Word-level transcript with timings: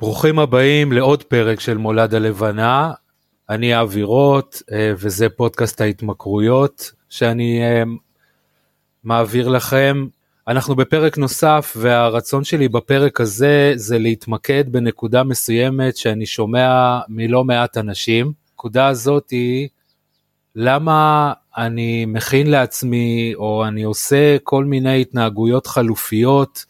ברוכים 0.00 0.38
הבאים 0.38 0.92
לעוד 0.92 1.22
פרק 1.22 1.60
של 1.60 1.76
מולד 1.76 2.14
הלבנה. 2.14 2.92
אני 3.50 3.80
אבי 3.80 4.02
רוט, 4.02 4.62
אה, 4.72 4.92
וזה 4.98 5.28
פודקאסט 5.28 5.80
ההתמכרויות 5.80 6.92
שאני 7.08 7.62
אה, 7.62 7.82
מעביר 9.04 9.48
לכם. 9.48 10.06
אנחנו 10.48 10.76
בפרק 10.76 11.18
נוסף, 11.18 11.76
והרצון 11.80 12.44
שלי 12.44 12.68
בפרק 12.68 13.20
הזה 13.20 13.72
זה 13.76 13.98
להתמקד 13.98 14.72
בנקודה 14.72 15.24
מסוימת 15.24 15.96
שאני 15.96 16.26
שומע 16.26 16.98
מלא 17.08 17.44
מעט 17.44 17.78
אנשים. 17.78 18.32
הנקודה 18.50 18.86
הזאת 18.86 19.30
היא 19.30 19.68
למה 20.54 21.32
אני 21.56 22.04
מכין 22.06 22.46
לעצמי, 22.50 23.32
או 23.36 23.64
אני 23.66 23.82
עושה 23.82 24.36
כל 24.42 24.64
מיני 24.64 25.00
התנהגויות 25.00 25.66
חלופיות, 25.66 26.64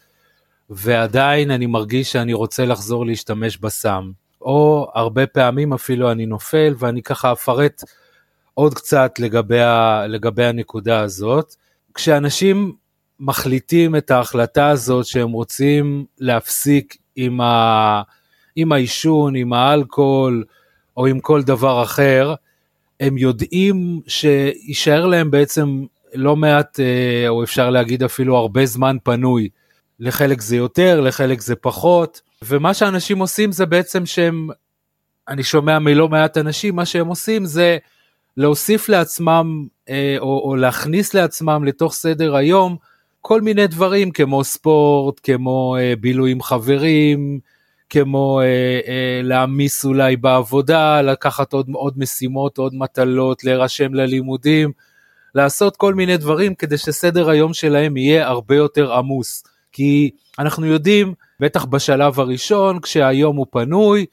ועדיין 0.70 1.50
אני 1.50 1.66
מרגיש 1.66 2.12
שאני 2.12 2.32
רוצה 2.32 2.64
לחזור 2.64 3.06
להשתמש 3.06 3.58
בסם. 3.58 4.10
או 4.40 4.90
הרבה 4.94 5.26
פעמים 5.26 5.72
אפילו 5.72 6.12
אני 6.12 6.26
נופל 6.26 6.74
ואני 6.78 7.02
ככה 7.02 7.32
אפרט 7.32 7.82
עוד 8.54 8.74
קצת 8.74 9.14
לגבי, 9.18 9.60
ה, 9.60 10.06
לגבי 10.06 10.44
הנקודה 10.44 11.00
הזאת. 11.00 11.54
כשאנשים 11.94 12.72
מחליטים 13.20 13.96
את 13.96 14.10
ההחלטה 14.10 14.68
הזאת 14.68 15.06
שהם 15.06 15.30
רוצים 15.30 16.04
להפסיק 16.18 16.96
עם, 17.16 17.40
ה, 17.40 18.02
עם 18.56 18.72
העישון, 18.72 19.36
עם 19.36 19.52
האלכוהול 19.52 20.44
או 20.96 21.06
עם 21.06 21.20
כל 21.20 21.42
דבר 21.42 21.82
אחר, 21.82 22.34
הם 23.00 23.18
יודעים 23.18 24.00
שיישאר 24.06 25.06
להם 25.06 25.30
בעצם 25.30 25.84
לא 26.14 26.36
מעט, 26.36 26.80
אה, 26.80 27.28
או 27.28 27.44
אפשר 27.44 27.70
להגיד 27.70 28.02
אפילו 28.02 28.36
הרבה 28.36 28.66
זמן 28.66 28.96
פנוי. 29.02 29.48
לחלק 30.00 30.40
זה 30.40 30.56
יותר, 30.56 31.00
לחלק 31.00 31.40
זה 31.40 31.56
פחות, 31.56 32.20
ומה 32.42 32.74
שאנשים 32.74 33.18
עושים 33.18 33.52
זה 33.52 33.66
בעצם 33.66 34.06
שהם, 34.06 34.48
אני 35.28 35.42
שומע 35.42 35.78
מלא 35.78 36.08
מעט 36.08 36.38
אנשים, 36.38 36.76
מה 36.76 36.86
שהם 36.86 37.06
עושים 37.06 37.44
זה 37.44 37.78
להוסיף 38.36 38.88
לעצמם, 38.88 39.66
אה, 39.88 40.16
או, 40.18 40.42
או 40.44 40.56
להכניס 40.56 41.14
לעצמם 41.14 41.64
לתוך 41.64 41.92
סדר 41.92 42.36
היום, 42.36 42.76
כל 43.20 43.40
מיני 43.40 43.66
דברים 43.66 44.10
כמו 44.10 44.44
ספורט, 44.44 45.20
כמו 45.22 45.76
אה, 45.80 45.94
בילוי 46.00 46.32
עם 46.32 46.42
חברים, 46.42 47.40
כמו 47.90 48.40
אה, 48.40 48.80
אה, 48.88 49.20
להעמיס 49.22 49.84
אולי 49.84 50.16
בעבודה, 50.16 51.02
לקחת 51.02 51.52
עוד, 51.52 51.66
עוד 51.72 51.94
משימות, 51.98 52.58
עוד 52.58 52.74
מטלות, 52.74 53.44
להירשם 53.44 53.94
ללימודים, 53.94 54.72
לעשות 55.34 55.76
כל 55.76 55.94
מיני 55.94 56.16
דברים 56.16 56.54
כדי 56.54 56.78
שסדר 56.78 57.30
היום 57.30 57.54
שלהם 57.54 57.96
יהיה 57.96 58.28
הרבה 58.28 58.56
יותר 58.56 58.92
עמוס. 58.92 59.44
כי 59.78 60.10
אנחנו 60.38 60.66
יודעים, 60.66 61.14
בטח 61.40 61.64
בשלב 61.64 62.20
הראשון, 62.20 62.80
כשהיום 62.80 63.36
הוא 63.36 63.46
פנוי, 63.50 64.06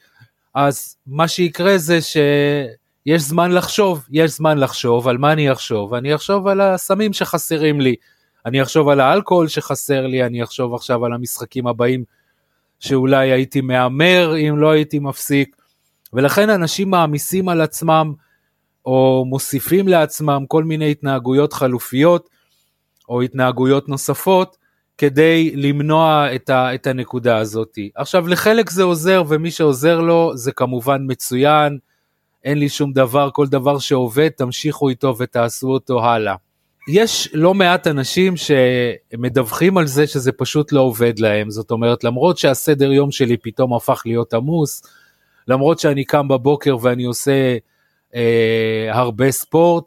אז 0.54 0.96
מה 1.06 1.28
שיקרה 1.28 1.78
זה 1.78 1.98
שיש 2.00 3.22
זמן 3.22 3.52
לחשוב, 3.52 4.06
יש 4.10 4.30
זמן 4.30 4.58
לחשוב, 4.58 5.08
על 5.08 5.18
מה 5.18 5.32
אני 5.32 5.52
אחשוב? 5.52 5.94
אני 5.94 6.14
אחשוב 6.14 6.46
על 6.46 6.60
הסמים 6.60 7.12
שחסרים 7.12 7.80
לי, 7.80 7.94
אני 8.46 8.62
אחשוב 8.62 8.88
על 8.88 9.00
האלכוהול 9.00 9.48
שחסר 9.48 10.06
לי, 10.06 10.24
אני 10.24 10.42
אחשוב 10.42 10.74
עכשיו 10.74 11.04
על 11.04 11.12
המשחקים 11.12 11.66
הבאים 11.66 12.04
שאולי 12.80 13.32
הייתי 13.32 13.60
מהמר 13.60 14.34
אם 14.36 14.58
לא 14.58 14.70
הייתי 14.70 14.98
מפסיק, 14.98 15.56
ולכן 16.12 16.50
אנשים 16.50 16.90
מעמיסים 16.90 17.48
על 17.48 17.60
עצמם 17.60 18.12
או 18.84 19.24
מוסיפים 19.28 19.88
לעצמם 19.88 20.44
כל 20.48 20.64
מיני 20.64 20.90
התנהגויות 20.90 21.52
חלופיות 21.52 22.28
או 23.08 23.22
התנהגויות 23.22 23.88
נוספות, 23.88 24.65
כדי 24.98 25.52
למנוע 25.54 26.34
את, 26.34 26.50
ה, 26.50 26.74
את 26.74 26.86
הנקודה 26.86 27.36
הזאת. 27.36 27.78
עכשיו 27.94 28.28
לחלק 28.28 28.70
זה 28.70 28.82
עוזר 28.82 29.22
ומי 29.28 29.50
שעוזר 29.50 30.00
לו 30.00 30.32
זה 30.34 30.52
כמובן 30.52 31.04
מצוין, 31.06 31.78
אין 32.44 32.58
לי 32.58 32.68
שום 32.68 32.92
דבר, 32.92 33.30
כל 33.32 33.46
דבר 33.46 33.78
שעובד 33.78 34.28
תמשיכו 34.28 34.88
איתו 34.88 35.14
ותעשו 35.18 35.68
אותו 35.68 36.04
הלאה. 36.04 36.34
יש 36.88 37.28
לא 37.34 37.54
מעט 37.54 37.86
אנשים 37.86 38.34
שמדווחים 38.36 39.78
על 39.78 39.86
זה 39.86 40.06
שזה 40.06 40.32
פשוט 40.32 40.72
לא 40.72 40.80
עובד 40.80 41.18
להם, 41.18 41.50
זאת 41.50 41.70
אומרת 41.70 42.04
למרות 42.04 42.38
שהסדר 42.38 42.92
יום 42.92 43.10
שלי 43.10 43.36
פתאום 43.36 43.74
הפך 43.74 44.02
להיות 44.04 44.34
עמוס, 44.34 44.82
למרות 45.48 45.78
שאני 45.78 46.04
קם 46.04 46.28
בבוקר 46.28 46.76
ואני 46.82 47.04
עושה 47.04 47.56
אה, 48.14 48.88
הרבה 48.92 49.30
ספורט, 49.30 49.84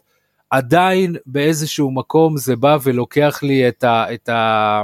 עדיין 0.50 1.16
באיזשהו 1.26 1.92
מקום 1.92 2.38
זה 2.38 2.56
בא 2.56 2.78
ולוקח 2.84 3.40
לי 3.44 3.68
את 3.68 3.84
ה... 3.84 4.14
את 4.14 4.30
ה 4.30 4.84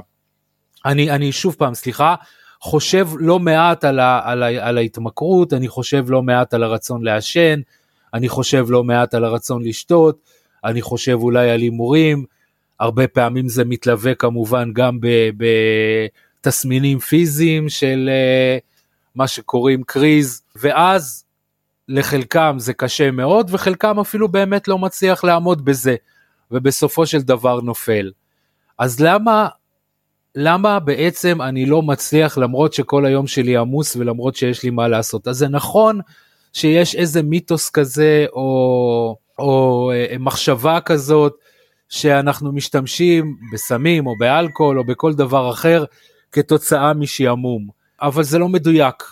אני, 0.86 1.12
אני 1.12 1.32
שוב 1.32 1.56
פעם, 1.58 1.74
סליחה, 1.74 2.16
חושב 2.62 3.08
לא 3.20 3.40
מעט 3.40 3.84
על, 3.84 4.00
ה, 4.00 4.22
על, 4.24 4.44
ה, 4.44 4.68
על 4.68 4.78
ההתמכרות, 4.78 5.54
אני 5.54 5.68
חושב 5.68 6.06
לא 6.08 6.24
מעט 6.24 6.54
על 6.54 6.64
הרצון 6.64 7.04
לעשן, 7.04 7.60
אני 8.14 8.30
חושב 8.30 8.66
לא 8.70 8.84
מעט 8.84 9.14
על 9.14 9.26
הרצון 9.26 9.64
לשתות, 9.64 10.20
אני 10.66 10.82
חושב 10.82 11.14
אולי 11.14 11.52
על 11.52 11.60
הימורים, 11.60 12.26
הרבה 12.80 13.08
פעמים 13.08 13.50
זה 13.50 13.66
מתלווה 13.66 14.16
כמובן 14.16 14.74
גם 14.74 15.00
בתסמינים 16.42 17.00
פיזיים 17.00 17.70
של 17.70 18.10
uh, 18.10 18.62
מה 19.16 19.28
שקוראים 19.28 19.84
קריז, 19.84 20.42
ואז 20.56 21.26
לחלקם 21.88 22.56
זה 22.60 22.74
קשה 22.74 23.12
מאוד, 23.12 23.50
וחלקם 23.54 24.00
אפילו 24.00 24.28
באמת 24.28 24.68
לא 24.68 24.78
מצליח 24.78 25.24
לעמוד 25.24 25.66
בזה, 25.66 25.96
ובסופו 26.52 27.06
של 27.06 27.22
דבר 27.22 27.62
נופל. 27.62 28.12
אז 28.80 29.00
למה 29.00 29.48
למה 30.36 30.80
בעצם 30.80 31.42
אני 31.42 31.66
לא 31.66 31.82
מצליח 31.82 32.38
למרות 32.38 32.74
שכל 32.74 33.06
היום 33.06 33.28
שלי 33.28 33.58
עמוס 33.58 33.96
ולמרות 33.96 34.36
שיש 34.36 34.64
לי 34.64 34.70
מה 34.70 34.88
לעשות. 34.88 35.28
אז 35.28 35.38
זה 35.38 35.48
נכון 35.48 36.00
שיש 36.54 36.96
איזה 36.96 37.24
מיתוס 37.24 37.70
כזה 37.70 38.26
או, 38.34 39.18
או 39.40 39.92
אה, 39.92 40.16
מחשבה 40.20 40.80
כזאת 40.82 41.34
שאנחנו 41.90 42.52
משתמשים 42.52 43.36
בסמים 43.54 44.08
או 44.08 44.14
באלכוהול 44.20 44.80
או 44.80 44.84
בכל 44.84 45.14
דבר 45.14 45.52
אחר 45.52 45.86
כתוצאה 46.32 46.94
משעמום, 46.94 47.68
אבל 48.02 48.24
זה 48.24 48.40
לא 48.40 48.50
מדויק. 48.50 49.04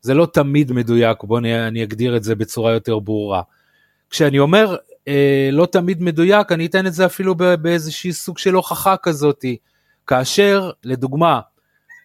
זה 0.00 0.14
לא 0.14 0.26
תמיד 0.32 0.72
מדויק, 0.72 1.24
בואו 1.24 1.38
אני 1.38 1.82
אגדיר 1.82 2.16
את 2.16 2.22
זה 2.22 2.34
בצורה 2.34 2.72
יותר 2.72 2.98
ברורה. 2.98 3.42
כשאני 4.10 4.38
אומר 4.38 4.76
אה, 5.08 5.48
לא 5.52 5.66
תמיד 5.66 6.02
מדויק, 6.02 6.52
אני 6.52 6.66
אתן 6.66 6.86
את 6.86 6.92
זה 6.92 7.06
אפילו 7.06 7.34
באיזושהי 7.34 8.12
סוג 8.12 8.38
של 8.38 8.54
הוכחה 8.54 8.96
כזאתי. 8.96 9.56
כאשר 10.06 10.70
לדוגמה 10.84 11.40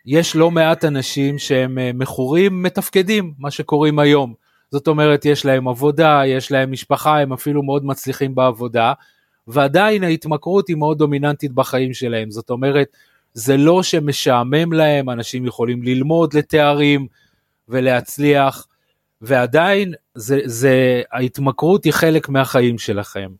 יש 0.06 0.36
לא 0.36 0.52
מעט 0.52 0.86
אנשים 0.86 1.40
שהם 1.40 1.78
אה, 1.78 1.92
מכורים 1.94 2.64
מתפקדים, 2.64 3.34
מה 3.40 3.52
שקוראים 3.52 4.00
היום. 4.00 4.34
זאת 4.72 4.88
אומרת, 4.88 5.26
יש 5.26 5.46
להם 5.46 5.68
עבודה, 5.68 6.22
יש 6.26 6.52
להם 6.52 6.72
משפחה, 6.72 7.20
הם 7.20 7.34
אפילו 7.34 7.64
מאוד 7.64 7.86
מצליחים 7.86 8.36
בעבודה, 8.36 8.94
ועדיין 9.48 10.04
ההתמכרות 10.04 10.68
היא 10.68 10.76
מאוד 10.76 10.98
דומיננטית 10.98 11.52
בחיים 11.52 11.94
שלהם. 11.94 12.32
זאת 12.32 12.50
אומרת, 12.50 12.88
זה 13.34 13.58
לא 13.58 13.84
שמשעמם 13.84 14.74
להם, 14.74 15.10
אנשים 15.10 15.46
יכולים 15.46 15.84
ללמוד 15.84 16.34
לתארים 16.34 17.08
ולהצליח, 17.70 18.68
ועדיין 19.22 19.94
זה, 20.16 20.40
זה, 20.46 21.02
ההתמכרות 21.12 21.84
היא 21.84 21.94
חלק 21.94 22.30
מהחיים 22.30 22.78
שלכם, 22.78 23.32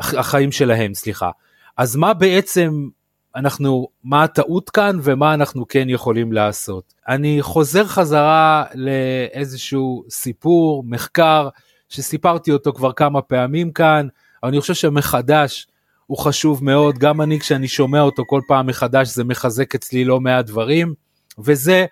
החיים 0.00 0.52
שלהם, 0.52 0.94
סליחה. 0.94 1.30
אז 1.76 1.96
מה 1.96 2.14
בעצם 2.14 2.88
אנחנו, 3.36 3.88
מה 4.04 4.22
הטעות 4.22 4.70
כאן 4.70 4.98
ומה 5.02 5.34
אנחנו 5.34 5.68
כן 5.68 5.88
יכולים 5.88 6.32
לעשות. 6.32 6.94
אני 7.08 7.38
חוזר 7.42 7.84
חזרה 7.84 8.64
לאיזשהו 8.74 10.04
סיפור, 10.10 10.84
מחקר, 10.86 11.48
שסיפרתי 11.88 12.52
אותו 12.52 12.72
כבר 12.72 12.92
כמה 12.92 13.22
פעמים 13.22 13.72
כאן, 13.72 14.08
אבל 14.42 14.50
אני 14.50 14.60
חושב 14.60 14.74
שמחדש 14.74 15.66
הוא 16.06 16.18
חשוב 16.18 16.64
מאוד, 16.64 16.98
גם 16.98 17.20
אני 17.20 17.40
כשאני 17.40 17.68
שומע 17.68 18.00
אותו 18.00 18.22
כל 18.26 18.40
פעם 18.48 18.66
מחדש 18.66 19.08
זה 19.08 19.24
מחזק 19.24 19.74
אצלי 19.74 20.04
לא 20.04 20.20
מעט 20.20 20.46
דברים, 20.46 20.94
וזה 21.38 21.86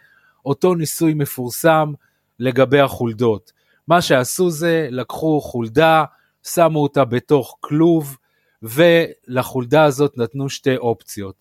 אותו 0.47 0.75
ניסוי 0.75 1.15
מפורסם 1.15 1.93
לגבי 2.38 2.81
החולדות. 2.81 3.53
מה 3.89 4.03
שעשו 4.03 4.51
זה 4.51 4.89
לקחו 4.91 5.41
חולדה, 5.41 6.04
שמו 6.47 6.83
אותה 6.83 7.04
בתוך 7.04 7.57
כלוב, 7.60 8.16
ולחולדה 8.65 9.84
הזאת 9.84 10.19
נתנו 10.19 10.49
שתי 10.49 10.77
אופציות. 10.77 11.34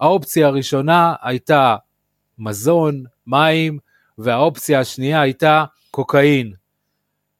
האופציה 0.00 0.46
הראשונה 0.46 1.14
הייתה 1.22 1.76
מזון, 2.38 3.04
מים, 3.26 3.78
והאופציה 4.18 4.80
השנייה 4.80 5.20
הייתה 5.20 5.64
קוקאין. 5.90 6.52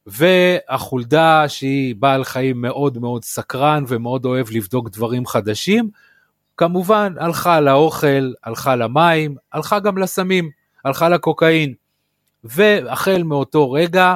והחולדה 0.06 1.48
שהיא 1.48 1.94
בעל 1.98 2.24
חיים 2.24 2.60
מאוד 2.60 2.98
מאוד 2.98 3.24
סקרן 3.24 3.84
ומאוד 3.88 4.24
אוהב 4.24 4.46
לבדוק 4.50 4.90
דברים 4.90 5.26
חדשים, 5.26 5.90
כמובן 6.56 7.14
הלכה 7.18 7.60
לאוכל, 7.60 8.32
הלכה 8.44 8.76
למים, 8.76 9.36
הלכה 9.52 9.80
גם 9.80 9.98
לסמים, 9.98 10.50
הלכה 10.84 11.08
לקוקאין. 11.08 11.74
והחל 12.44 13.22
מאותו 13.22 13.72
רגע 13.72 14.14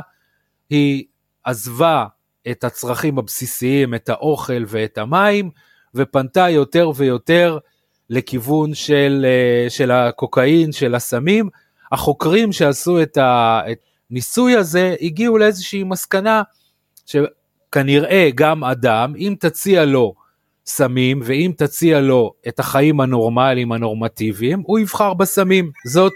היא 0.70 1.05
עזבה 1.44 2.06
את 2.50 2.64
הצרכים 2.64 3.19
הבסיסיים, 3.19 3.94
את 3.94 4.08
האוכל 4.08 4.64
ואת 4.67 4.99
המים, 4.99 5.50
ופנתה 5.94 6.50
יותר 6.50 6.91
ויותר 6.96 7.58
לכיוון 8.11 8.75
של, 8.75 9.26
אה, 9.29 9.70
של 9.70 9.91
הקוקאין, 9.91 10.73
של 10.73 10.94
הסמים, 10.94 11.49
החוקרים 11.93 12.52
שעשו 12.52 13.02
את 13.02 13.19
הניסוי 14.11 14.56
הזה 14.56 14.94
הגיעו 15.00 15.38
לאיזושהי 15.38 15.82
מסקנה 15.82 16.43
שכנראה 17.06 18.31
גם 18.35 18.64
אדם, 18.64 19.12
אם 19.17 19.35
תציע 19.41 19.85
לו 19.85 20.14
סמים 20.67 21.20
ואם 21.25 21.52
תציע 21.56 22.00
לו 22.00 22.32
את 22.49 22.61
החיים 22.61 23.00
הנורמליים 23.00 23.73
הנורמטיביים, 23.73 24.62
הוא 24.67 24.79
יבחר 24.79 25.14
בסמים. 25.14 25.70
זאת 25.87 26.12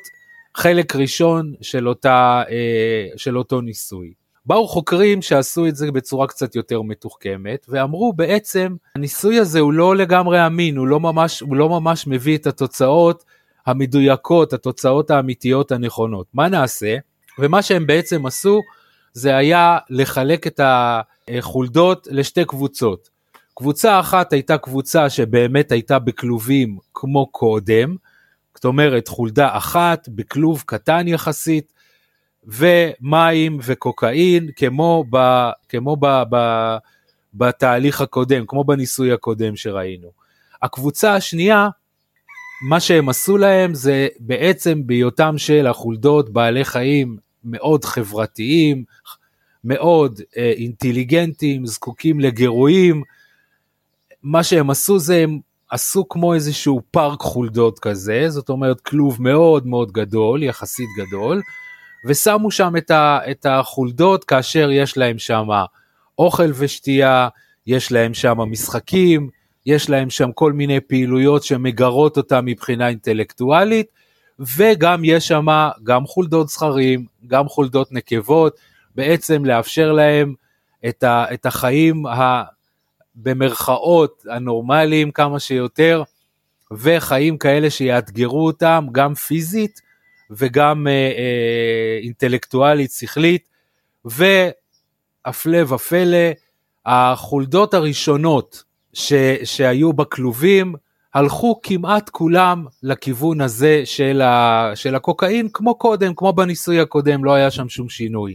חלק 0.54 0.96
ראשון 0.96 1.52
של, 1.60 1.88
אותה, 1.88 2.42
אה, 2.50 3.06
של 3.16 3.38
אותו 3.38 3.60
ניסוי. 3.60 4.12
באו 4.48 4.68
חוקרים 4.68 5.22
שעשו 5.22 5.66
את 5.66 5.76
זה 5.76 5.92
בצורה 5.92 6.26
קצת 6.26 6.54
יותר 6.54 6.82
מתוחכמת 6.82 7.66
ואמרו 7.68 8.12
בעצם 8.12 8.76
הניסוי 8.96 9.38
הזה 9.38 9.60
הוא 9.60 9.72
לא 9.72 9.96
לגמרי 9.96 10.46
אמין, 10.46 10.76
הוא 10.76 10.86
לא 10.86 11.00
ממש, 11.00 11.40
הוא 11.40 11.56
לא 11.56 11.68
ממש 11.68 12.06
מביא 12.06 12.36
את 12.36 12.46
התוצאות 12.46 13.24
המדויקות, 13.66 14.52
התוצאות 14.52 15.10
האמיתיות 15.10 15.72
הנכונות. 15.72 16.26
מה 16.34 16.48
נעשה? 16.48 16.96
ומה 17.38 17.62
שהם 17.62 17.86
בעצם 17.86 18.26
עשו 18.26 18.60
זה 19.12 19.36
היה 19.36 19.78
לחלק 19.90 20.46
את 20.46 20.60
החולדות 21.28 22.08
לשתי 22.10 22.44
קבוצות. 22.44 23.08
קבוצה 23.54 24.00
אחת 24.00 24.32
הייתה 24.32 24.58
קבוצה 24.58 25.10
שבאמת 25.10 25.72
הייתה 25.72 25.98
בכלובים 25.98 26.78
כמו 26.94 27.26
קודם, 27.26 27.96
זאת 28.54 28.64
אומרת 28.64 29.08
חולדה 29.08 29.56
אחת 29.56 30.08
בכלוב 30.08 30.62
קטן 30.66 31.08
יחסית, 31.08 31.77
ומים 32.48 33.58
וקוקאין 33.62 34.48
כמו, 34.56 35.04
ב, 35.10 35.16
כמו 35.68 35.96
ב, 35.96 36.06
ב, 36.30 36.36
בתהליך 37.34 38.00
הקודם, 38.00 38.44
כמו 38.46 38.64
בניסוי 38.64 39.12
הקודם 39.12 39.56
שראינו. 39.56 40.08
הקבוצה 40.62 41.14
השנייה, 41.14 41.68
מה 42.68 42.80
שהם 42.80 43.08
עשו 43.08 43.36
להם 43.36 43.74
זה 43.74 44.08
בעצם 44.20 44.86
בהיותם 44.86 45.38
של 45.38 45.66
החולדות 45.66 46.30
בעלי 46.30 46.64
חיים 46.64 47.16
מאוד 47.44 47.84
חברתיים, 47.84 48.84
מאוד 49.64 50.20
אה, 50.36 50.52
אינטליגנטים, 50.56 51.66
זקוקים 51.66 52.20
לגירויים, 52.20 53.02
מה 54.22 54.44
שהם 54.44 54.70
עשו 54.70 54.98
זה 54.98 55.16
הם 55.16 55.38
עשו 55.70 56.08
כמו 56.08 56.34
איזשהו 56.34 56.80
פארק 56.90 57.20
חולדות 57.20 57.78
כזה, 57.78 58.24
זאת 58.28 58.48
אומרת 58.48 58.80
כלוב 58.80 59.22
מאוד 59.22 59.66
מאוד 59.66 59.92
גדול, 59.92 60.42
יחסית 60.42 60.88
גדול, 60.98 61.42
ושמו 62.08 62.50
שם 62.50 62.76
את, 62.76 62.90
ה, 62.90 63.18
את 63.30 63.46
החולדות 63.46 64.24
כאשר 64.24 64.70
יש 64.72 64.96
להם 64.96 65.18
שם 65.18 65.48
אוכל 66.18 66.50
ושתייה, 66.54 67.28
יש 67.66 67.92
להם 67.92 68.14
שם 68.14 68.38
משחקים, 68.38 69.28
יש 69.66 69.90
להם 69.90 70.10
שם 70.10 70.32
כל 70.32 70.52
מיני 70.52 70.80
פעילויות 70.80 71.42
שמגרות 71.42 72.16
אותם 72.16 72.44
מבחינה 72.44 72.88
אינטלקטואלית, 72.88 73.86
וגם 74.56 75.04
יש 75.04 75.28
שם 75.28 75.46
גם 75.84 76.06
חולדות 76.06 76.48
זכרים, 76.48 77.06
גם 77.26 77.48
חולדות 77.48 77.92
נקבות, 77.92 78.56
בעצם 78.94 79.44
לאפשר 79.44 79.92
להם 79.92 80.34
את, 80.88 81.02
ה, 81.02 81.24
את 81.34 81.46
החיים 81.46 82.06
ה, 82.06 82.42
במרכאות 83.14 84.24
הנורמליים 84.30 85.10
כמה 85.10 85.40
שיותר, 85.40 86.02
וחיים 86.72 87.38
כאלה 87.38 87.70
שיאתגרו 87.70 88.46
אותם 88.46 88.86
גם 88.92 89.14
פיזית 89.14 89.87
וגם 90.30 90.86
אה, 90.86 90.92
אה, 90.92 91.98
אינטלקטואלית 92.02 92.90
שכלית, 92.90 93.48
והפלא 94.04 95.74
ופלא, 95.74 96.28
החולדות 96.86 97.74
הראשונות 97.74 98.64
ש, 98.92 99.12
שהיו 99.44 99.92
בכלובים 99.92 100.74
הלכו 101.14 101.60
כמעט 101.62 102.08
כולם 102.08 102.66
לכיוון 102.82 103.40
הזה 103.40 103.82
של, 103.84 104.20
ה, 104.20 104.70
של 104.74 104.94
הקוקאין 104.94 105.48
כמו 105.52 105.74
קודם, 105.74 106.14
כמו 106.14 106.32
בניסוי 106.32 106.80
הקודם, 106.80 107.24
לא 107.24 107.32
היה 107.32 107.50
שם 107.50 107.68
שום 107.68 107.88
שינוי. 107.88 108.34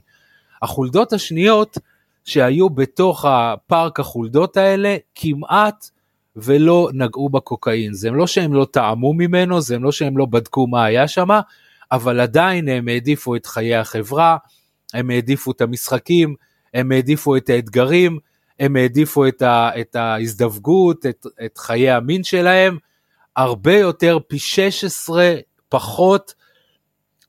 החולדות 0.61 1.13
השניות 1.13 1.77
שהיו 2.25 2.69
בתוך 2.69 3.25
הפארק 3.25 3.99
החולדות 3.99 4.57
האלה 4.57 4.95
כמעט 5.15 5.89
ולא 6.35 6.89
נגעו 6.93 7.29
בקוקאין. 7.29 7.93
זה 7.93 8.11
לא 8.11 8.27
שהם 8.27 8.53
לא 8.53 8.67
טעמו 8.71 9.13
ממנו, 9.13 9.61
זה 9.61 9.79
לא 9.79 9.91
שהם 9.91 10.17
לא 10.17 10.25
בדקו 10.25 10.67
מה 10.67 10.85
היה 10.85 11.07
שם, 11.07 11.29
אבל 11.93 12.19
עדיין 12.19 12.67
הם 12.67 12.87
העדיפו 12.87 13.35
את 13.35 13.45
חיי 13.45 13.75
החברה, 13.75 14.37
הם 14.93 15.09
העדיפו 15.09 15.51
את 15.51 15.61
המשחקים, 15.61 16.35
הם 16.73 16.91
העדיפו 16.91 17.35
את 17.35 17.49
האתגרים, 17.49 18.19
הם 18.59 18.75
העדיפו 18.75 19.27
את, 19.27 19.41
ה, 19.41 19.69
את 19.81 19.95
ההזדווגות, 19.95 21.05
את, 21.05 21.25
את 21.45 21.57
חיי 21.57 21.91
המין 21.91 22.23
שלהם, 22.23 22.77
הרבה 23.35 23.77
יותר, 23.77 24.17
פי 24.27 24.39
16 24.39 25.35
פחות, 25.69 26.33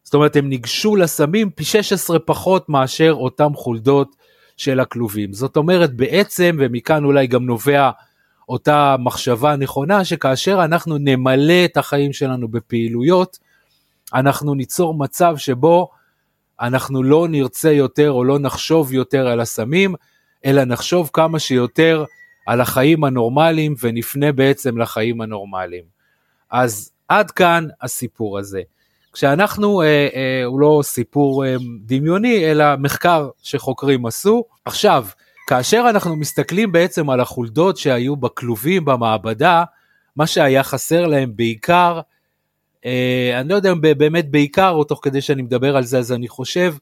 זאת 0.02 0.14
אומרת 0.14 0.37
הם 0.37 0.49
ניגשו 0.49 0.96
לסמים 0.96 1.50
פי 1.50 1.64
16 1.64 2.19
פחות 2.19 2.69
מאשר 2.69 3.12
אותם 3.12 3.55
חולדות 3.55 4.16
של 4.56 4.81
הכלובים. 4.81 5.32
זאת 5.32 5.56
אומרת 5.56 5.94
בעצם, 5.94 6.56
ומכאן 6.61 7.05
אולי 7.05 7.26
גם 7.26 7.46
נובע 7.46 7.90
אותה 8.49 8.96
מחשבה 8.99 9.56
נכונה, 9.56 10.05
שכאשר 10.05 10.64
אנחנו 10.64 10.99
נמלא 10.99 11.64
את 11.64 11.76
החיים 11.76 12.12
שלנו 12.12 12.49
בפעילויות, 12.49 13.38
אנחנו 14.14 14.55
ניצור 14.55 14.94
מצב 14.94 15.37
שבו 15.37 15.90
אנחנו 16.61 17.02
לא 17.02 17.28
נרצה 17.28 17.72
יותר 17.72 18.11
או 18.11 18.25
לא 18.25 18.38
נחשוב 18.38 18.93
יותר 18.93 19.28
על 19.28 19.40
הסמים, 19.40 19.94
אלא 20.44 20.64
נחשוב 20.64 21.11
כמה 21.12 21.38
שיותר 21.38 22.05
על 22.46 22.61
החיים 22.61 23.05
הנורמליים 23.05 23.75
ונפנה 23.82 24.32
בעצם 24.32 24.78
לחיים 24.78 25.20
הנורמליים. 25.20 25.84
אז 26.50 26.90
עד 27.08 27.31
כאן 27.31 27.66
הסיפור 27.82 28.38
הזה. 28.38 28.62
כשאנחנו, 29.12 29.82
אה, 29.82 30.08
אה, 30.14 30.44
הוא 30.44 30.61
לא 30.61 30.81
סיפור 30.82 31.46
אה, 31.46 31.56
דמיוני, 31.81 32.50
אלא 32.50 32.64
מחקר 32.78 33.28
שחוקרים 33.43 34.06
עשו. 34.06 34.44
עכשיו, 34.64 35.06
כאשר 35.46 35.87
אנחנו 35.90 36.16
מסתכלים 36.16 36.72
בעצם 36.72 37.11
על 37.11 37.20
החולדות 37.20 37.76
שהיו 37.76 38.16
בכלובים 38.16 38.84
במעבדה, 38.84 39.64
מה 40.16 40.26
שהיה 40.26 40.62
חסר 40.62 41.06
להם 41.06 41.32
בעיקר, 41.37 42.00
אני 43.40 43.48
לא 43.48 43.54
יודע 43.54 43.72
אם 43.72 43.81
באמת 43.81 44.31
בעיקר, 44.31 44.70
או 44.70 44.84
תוך 44.84 45.00
כדי 45.02 45.20
שאני 45.20 45.42
מדבר 45.42 45.76
על 45.76 45.84
זה, 45.84 45.98
אז 45.98 46.12
אני 46.12 46.28
חושב, 46.28 46.75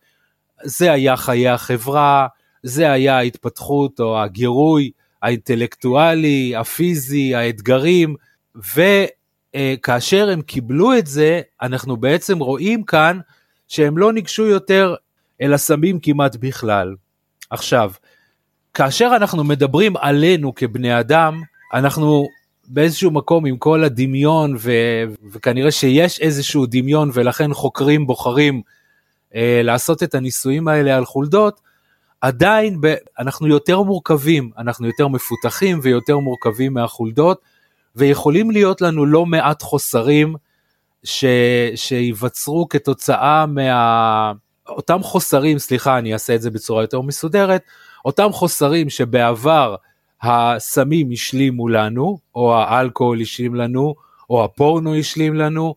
זה 0.62 0.92
היה 0.92 1.16
חיי 1.16 1.48
החברה, 1.48 2.26
זה 2.62 2.92
היה 2.92 3.16
ההתפתחות 3.18 4.00
או 4.00 4.22
הגירוי 4.22 4.90
האינטלקטואלי, 5.22 6.56
הפיזי, 6.56 7.34
האתגרים, 7.34 8.14
וכאשר 8.56 10.30
הם 10.30 10.42
קיבלו 10.42 10.98
את 10.98 11.06
זה, 11.06 11.40
אנחנו 11.62 11.96
בעצם 11.96 12.38
רואים 12.38 12.84
כאן 12.84 13.18
שהם 13.68 13.98
לא 13.98 14.12
ניגשו 14.12 14.46
יותר 14.46 14.94
אל 15.40 15.54
הסמים 15.54 16.00
כמעט 16.00 16.36
בכלל. 16.36 16.94
עכשיו, 17.50 17.92
כאשר 18.74 19.12
אנחנו 19.16 19.44
מדברים 19.44 19.96
עלינו 19.96 20.54
כבני 20.54 21.00
אדם, 21.00 21.42
אנחנו 21.74 22.28
באיזשהו 22.72 23.10
מקום 23.10 23.46
עם 23.46 23.56
כל 23.56 23.84
הדמיון, 23.84 24.56
ו... 24.58 24.72
וכנראה 25.32 25.70
שיש 25.70 26.20
איזשהו 26.20 26.66
דמיון 26.66 27.10
ולכן 27.14 27.54
חוקרים 27.54 28.06
בוחרים 28.06 28.62
אה, 29.34 29.60
לעשות 29.64 30.02
את 30.02 30.14
הניסויים 30.14 30.68
האלה 30.68 30.96
על 30.96 31.04
חולדות, 31.04 31.60
עדיין 32.20 32.80
ב... 32.80 32.94
אנחנו 33.18 33.46
יותר 33.46 33.82
מורכבים, 33.82 34.50
אנחנו 34.58 34.86
יותר 34.86 35.08
מפותחים 35.08 35.80
ויותר 35.82 36.18
מורכבים 36.18 36.74
מהחולדות, 36.74 37.40
ויכולים 37.96 38.50
להיות 38.50 38.80
לנו 38.80 39.06
לא 39.06 39.26
מעט 39.26 39.62
חוסרים 39.62 40.34
ש... 41.04 41.24
שיווצרו 41.74 42.68
כתוצאה 42.68 43.46
מה... 43.46 44.32
אותם 44.68 45.02
חוסרים, 45.02 45.58
סליחה, 45.58 45.98
אני 45.98 46.12
אעשה 46.12 46.34
את 46.34 46.42
זה 46.42 46.50
בצורה 46.50 46.82
יותר 46.82 47.00
מסודרת, 47.00 47.62
אותם 48.04 48.32
חוסרים 48.32 48.90
שבעבר 48.90 49.74
הסמים 50.22 51.10
השלימו 51.12 51.68
לנו, 51.68 52.18
או 52.34 52.54
האלכוהול 52.54 53.20
השלים 53.20 53.54
לנו, 53.54 53.94
או 54.30 54.44
הפורנו 54.44 54.94
השלים 54.94 55.34
לנו, 55.34 55.74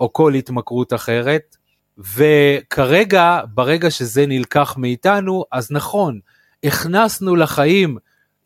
או 0.00 0.12
כל 0.12 0.34
התמכרות 0.34 0.92
אחרת, 0.92 1.56
וכרגע, 1.98 3.40
ברגע 3.54 3.90
שזה 3.90 4.26
נלקח 4.26 4.74
מאיתנו, 4.78 5.44
אז 5.52 5.70
נכון, 5.70 6.20
הכנסנו 6.64 7.36
לחיים 7.36 7.96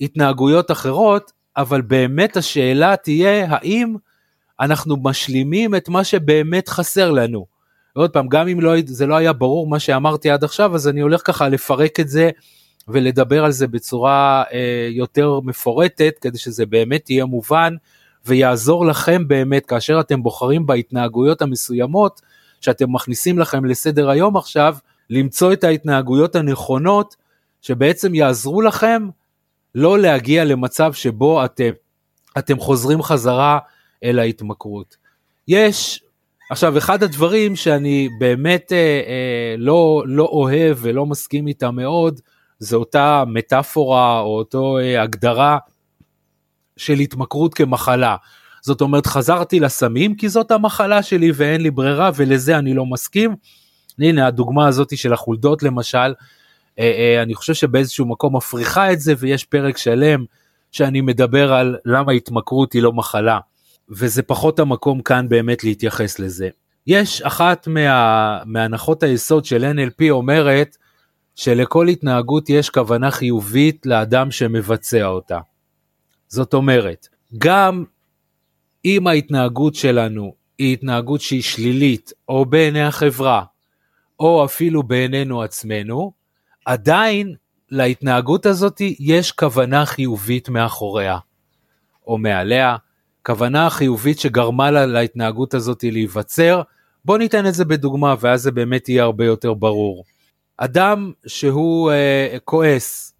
התנהגויות 0.00 0.70
אחרות, 0.70 1.32
אבל 1.56 1.82
באמת 1.82 2.36
השאלה 2.36 2.96
תהיה 2.96 3.46
האם 3.48 3.94
אנחנו 4.60 4.96
משלימים 5.02 5.74
את 5.74 5.88
מה 5.88 6.04
שבאמת 6.04 6.68
חסר 6.68 7.10
לנו. 7.10 7.46
ועוד 7.96 8.10
פעם, 8.10 8.28
גם 8.28 8.48
אם 8.48 8.60
לא, 8.60 8.72
זה 8.86 9.06
לא 9.06 9.16
היה 9.16 9.32
ברור 9.32 9.66
מה 9.66 9.78
שאמרתי 9.78 10.30
עד 10.30 10.44
עכשיו, 10.44 10.74
אז 10.74 10.88
אני 10.88 11.00
הולך 11.00 11.20
ככה 11.24 11.48
לפרק 11.48 12.00
את 12.00 12.08
זה 12.08 12.30
ולדבר 12.88 13.44
על 13.44 13.52
זה 13.52 13.66
בצורה 13.66 14.44
אה, 14.52 14.88
יותר 14.90 15.40
מפורטת, 15.40 16.14
כדי 16.20 16.38
שזה 16.38 16.66
באמת 16.66 17.10
יהיה 17.10 17.24
מובן 17.24 17.74
ויעזור 18.26 18.86
לכם 18.86 19.28
באמת, 19.28 19.66
כאשר 19.66 20.00
אתם 20.00 20.22
בוחרים 20.22 20.66
בהתנהגויות 20.66 21.42
המסוימות, 21.42 22.20
שאתם 22.60 22.92
מכניסים 22.92 23.38
לכם 23.38 23.64
לסדר 23.64 24.10
היום 24.10 24.36
עכשיו, 24.36 24.76
למצוא 25.10 25.52
את 25.52 25.64
ההתנהגויות 25.64 26.36
הנכונות 26.36 27.16
שבעצם 27.62 28.14
יעזרו 28.14 28.62
לכם 28.62 29.08
לא 29.74 29.98
להגיע 29.98 30.44
למצב 30.44 30.92
שבו 30.92 31.44
אתם, 31.44 31.70
אתם 32.38 32.58
חוזרים 32.58 33.02
חזרה 33.02 33.58
אל 34.04 34.18
ההתמכרות. 34.18 34.96
יש 35.48 36.04
עכשיו 36.50 36.78
אחד 36.78 37.02
הדברים 37.02 37.56
שאני 37.56 38.08
באמת 38.18 38.72
אה, 38.72 38.78
אה, 38.78 39.54
לא 39.58 40.02
לא 40.06 40.24
אוהב 40.24 40.78
ולא 40.80 41.06
מסכים 41.06 41.46
איתה 41.46 41.70
מאוד 41.70 42.20
זה 42.58 42.76
אותה 42.76 43.24
מטאפורה 43.26 44.20
או 44.20 44.38
אותו 44.38 44.78
אה, 44.78 45.02
הגדרה 45.02 45.58
של 46.76 46.94
התמכרות 46.94 47.54
כמחלה. 47.54 48.16
זאת 48.62 48.80
אומרת 48.80 49.06
חזרתי 49.06 49.60
לסמים 49.60 50.14
כי 50.14 50.28
זאת 50.28 50.50
המחלה 50.50 51.02
שלי 51.02 51.32
ואין 51.34 51.60
לי 51.60 51.70
ברירה 51.70 52.10
ולזה 52.14 52.58
אני 52.58 52.74
לא 52.74 52.86
מסכים. 52.86 53.36
הנה 53.98 54.26
הדוגמה 54.26 54.68
הזאת 54.68 54.96
של 54.96 55.12
החולדות 55.12 55.62
למשל, 55.62 55.98
אה, 55.98 56.14
אה, 56.78 57.22
אני 57.22 57.34
חושב 57.34 57.54
שבאיזשהו 57.54 58.06
מקום 58.06 58.36
מפריחה 58.36 58.92
את 58.92 59.00
זה 59.00 59.14
ויש 59.18 59.44
פרק 59.44 59.76
שלם 59.76 60.24
שאני 60.72 61.00
מדבר 61.00 61.52
על 61.52 61.76
למה 61.84 62.12
התמכרות 62.12 62.72
היא 62.72 62.82
לא 62.82 62.92
מחלה. 62.92 63.38
וזה 63.88 64.22
פחות 64.22 64.58
המקום 64.58 65.02
כאן 65.02 65.28
באמת 65.28 65.64
להתייחס 65.64 66.18
לזה. 66.18 66.48
יש 66.86 67.22
אחת 67.22 67.66
מה, 67.68 68.38
מהנחות 68.44 69.02
היסוד 69.02 69.44
של 69.44 69.64
NLP 69.76 70.10
אומרת 70.10 70.76
שלכל 71.34 71.88
התנהגות 71.88 72.50
יש 72.50 72.70
כוונה 72.70 73.10
חיובית 73.10 73.86
לאדם 73.86 74.30
שמבצע 74.30 75.06
אותה. 75.06 75.38
זאת 76.28 76.54
אומרת, 76.54 77.08
גם 77.38 77.84
אם 78.84 79.06
ההתנהגות 79.06 79.74
שלנו 79.74 80.34
היא 80.58 80.72
התנהגות 80.72 81.20
שהיא 81.20 81.42
שלילית, 81.42 82.12
או 82.28 82.44
בעיני 82.44 82.82
החברה, 82.82 83.44
או 84.20 84.44
אפילו 84.44 84.82
בעינינו 84.82 85.42
עצמנו, 85.42 86.12
עדיין 86.64 87.34
להתנהגות 87.70 88.46
הזאת 88.46 88.80
יש 89.00 89.32
כוונה 89.32 89.86
חיובית 89.86 90.48
מאחוריה, 90.48 91.18
או 92.06 92.18
מעליה, 92.18 92.76
כוונה 93.26 93.70
חיובית 93.70 94.18
שגרמה 94.18 94.70
לה 94.70 94.86
להתנהגות 94.86 95.54
הזאת 95.54 95.84
להיווצר. 95.84 96.62
בוא 97.04 97.18
ניתן 97.18 97.46
את 97.46 97.54
זה 97.54 97.64
בדוגמה 97.64 98.14
ואז 98.20 98.42
זה 98.42 98.52
באמת 98.52 98.88
יהיה 98.88 99.02
הרבה 99.02 99.24
יותר 99.24 99.54
ברור. 99.54 100.04
אדם 100.56 101.12
שהוא 101.26 101.90
אה, 101.90 102.36
כועס, 102.44 103.14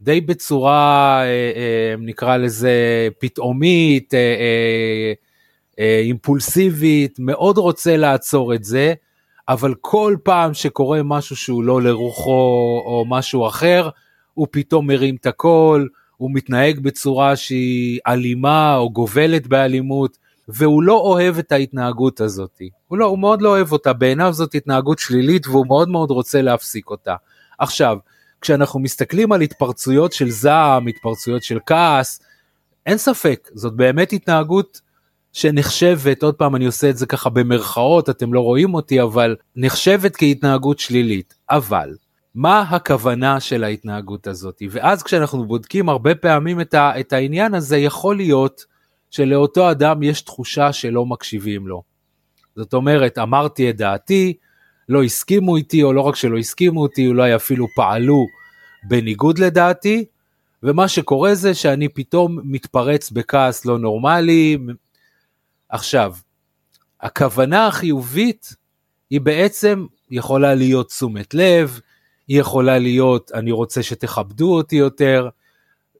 די 0.00 0.20
בצורה, 0.20 1.20
אה, 1.22 1.26
אה, 1.26 1.94
נקרא 1.98 2.36
לזה, 2.36 3.08
פתאומית, 3.18 4.14
אה, 4.14 4.18
אה, 4.18 5.12
אה, 5.78 6.00
אימפולסיבית, 6.02 7.18
מאוד 7.18 7.58
רוצה 7.58 7.96
לעצור 7.96 8.54
את 8.54 8.64
זה, 8.64 8.94
אבל 9.48 9.74
כל 9.80 10.16
פעם 10.22 10.54
שקורה 10.54 11.02
משהו 11.02 11.36
שהוא 11.36 11.64
לא 11.64 11.82
לרוחו 11.82 12.82
או 12.86 13.04
משהו 13.08 13.46
אחר, 13.46 13.88
הוא 14.34 14.46
פתאום 14.50 14.86
מרים 14.86 15.16
את 15.16 15.26
הקול, 15.26 15.88
הוא 16.16 16.30
מתנהג 16.34 16.80
בצורה 16.80 17.36
שהיא 17.36 18.00
אלימה 18.06 18.76
או 18.76 18.90
גובלת 18.90 19.46
באלימות, 19.46 20.18
והוא 20.48 20.82
לא 20.82 20.94
אוהב 20.94 21.38
את 21.38 21.52
ההתנהגות 21.52 22.20
הזאת. 22.20 22.60
הוא, 22.88 22.98
לא, 22.98 23.04
הוא 23.04 23.18
מאוד 23.18 23.42
לא 23.42 23.48
אוהב 23.48 23.72
אותה, 23.72 23.92
בעיניו 23.92 24.32
זאת 24.32 24.54
התנהגות 24.54 24.98
שלילית 24.98 25.46
והוא 25.46 25.66
מאוד 25.66 25.88
מאוד 25.88 26.10
רוצה 26.10 26.42
להפסיק 26.42 26.90
אותה. 26.90 27.14
עכשיו, 27.58 27.98
כשאנחנו 28.40 28.80
מסתכלים 28.80 29.32
על 29.32 29.40
התפרצויות 29.40 30.12
של 30.12 30.30
זעם, 30.30 30.86
התפרצויות 30.86 31.42
של 31.42 31.58
כעס, 31.66 32.20
אין 32.86 32.98
ספק, 32.98 33.48
זאת 33.54 33.72
באמת 33.72 34.12
התנהגות 34.12 34.80
שנחשבת, 35.32 36.22
עוד 36.22 36.34
פעם 36.34 36.56
אני 36.56 36.66
עושה 36.66 36.90
את 36.90 36.96
זה 36.96 37.06
ככה 37.06 37.30
במרכאות, 37.30 38.10
אתם 38.10 38.34
לא 38.34 38.40
רואים 38.40 38.74
אותי, 38.74 39.02
אבל 39.02 39.36
נחשבת 39.56 40.16
כהתנהגות 40.16 40.78
שלילית. 40.78 41.34
אבל, 41.50 41.94
מה 42.34 42.60
הכוונה 42.60 43.40
של 43.40 43.64
ההתנהגות 43.64 44.26
הזאת? 44.26 44.62
ואז 44.70 45.02
כשאנחנו 45.02 45.46
בודקים 45.46 45.88
הרבה 45.88 46.14
פעמים 46.14 46.60
את, 46.60 46.74
ה, 46.74 47.00
את 47.00 47.12
העניין 47.12 47.54
הזה, 47.54 47.76
יכול 47.76 48.16
להיות 48.16 48.64
שלאותו 49.16 49.70
אדם 49.70 50.02
יש 50.02 50.22
תחושה 50.22 50.72
שלא 50.72 51.06
מקשיבים 51.06 51.66
לו. 51.66 51.82
זאת 52.56 52.74
אומרת, 52.74 53.18
אמרתי 53.18 53.70
את 53.70 53.76
דעתי, 53.76 54.34
לא 54.88 55.02
הסכימו 55.02 55.56
איתי, 55.56 55.82
או 55.82 55.92
לא 55.92 56.00
רק 56.00 56.16
שלא 56.16 56.38
הסכימו 56.38 56.86
איתי, 56.86 57.06
אולי 57.06 57.36
אפילו 57.36 57.66
פעלו 57.76 58.26
בניגוד 58.88 59.38
לדעתי, 59.38 60.04
ומה 60.62 60.88
שקורה 60.88 61.34
זה 61.34 61.54
שאני 61.54 61.88
פתאום 61.88 62.38
מתפרץ 62.44 63.10
בכעס 63.10 63.64
לא 63.64 63.78
נורמלי. 63.78 64.58
עכשיו, 65.68 66.14
הכוונה 67.00 67.66
החיובית 67.66 68.54
היא 69.10 69.20
בעצם 69.20 69.86
יכולה 70.10 70.54
להיות 70.54 70.88
תשומת 70.88 71.34
לב, 71.34 71.80
היא 72.28 72.40
יכולה 72.40 72.78
להיות 72.78 73.32
אני 73.34 73.52
רוצה 73.52 73.82
שתכבדו 73.82 74.54
אותי 74.54 74.76
יותר, 74.76 75.28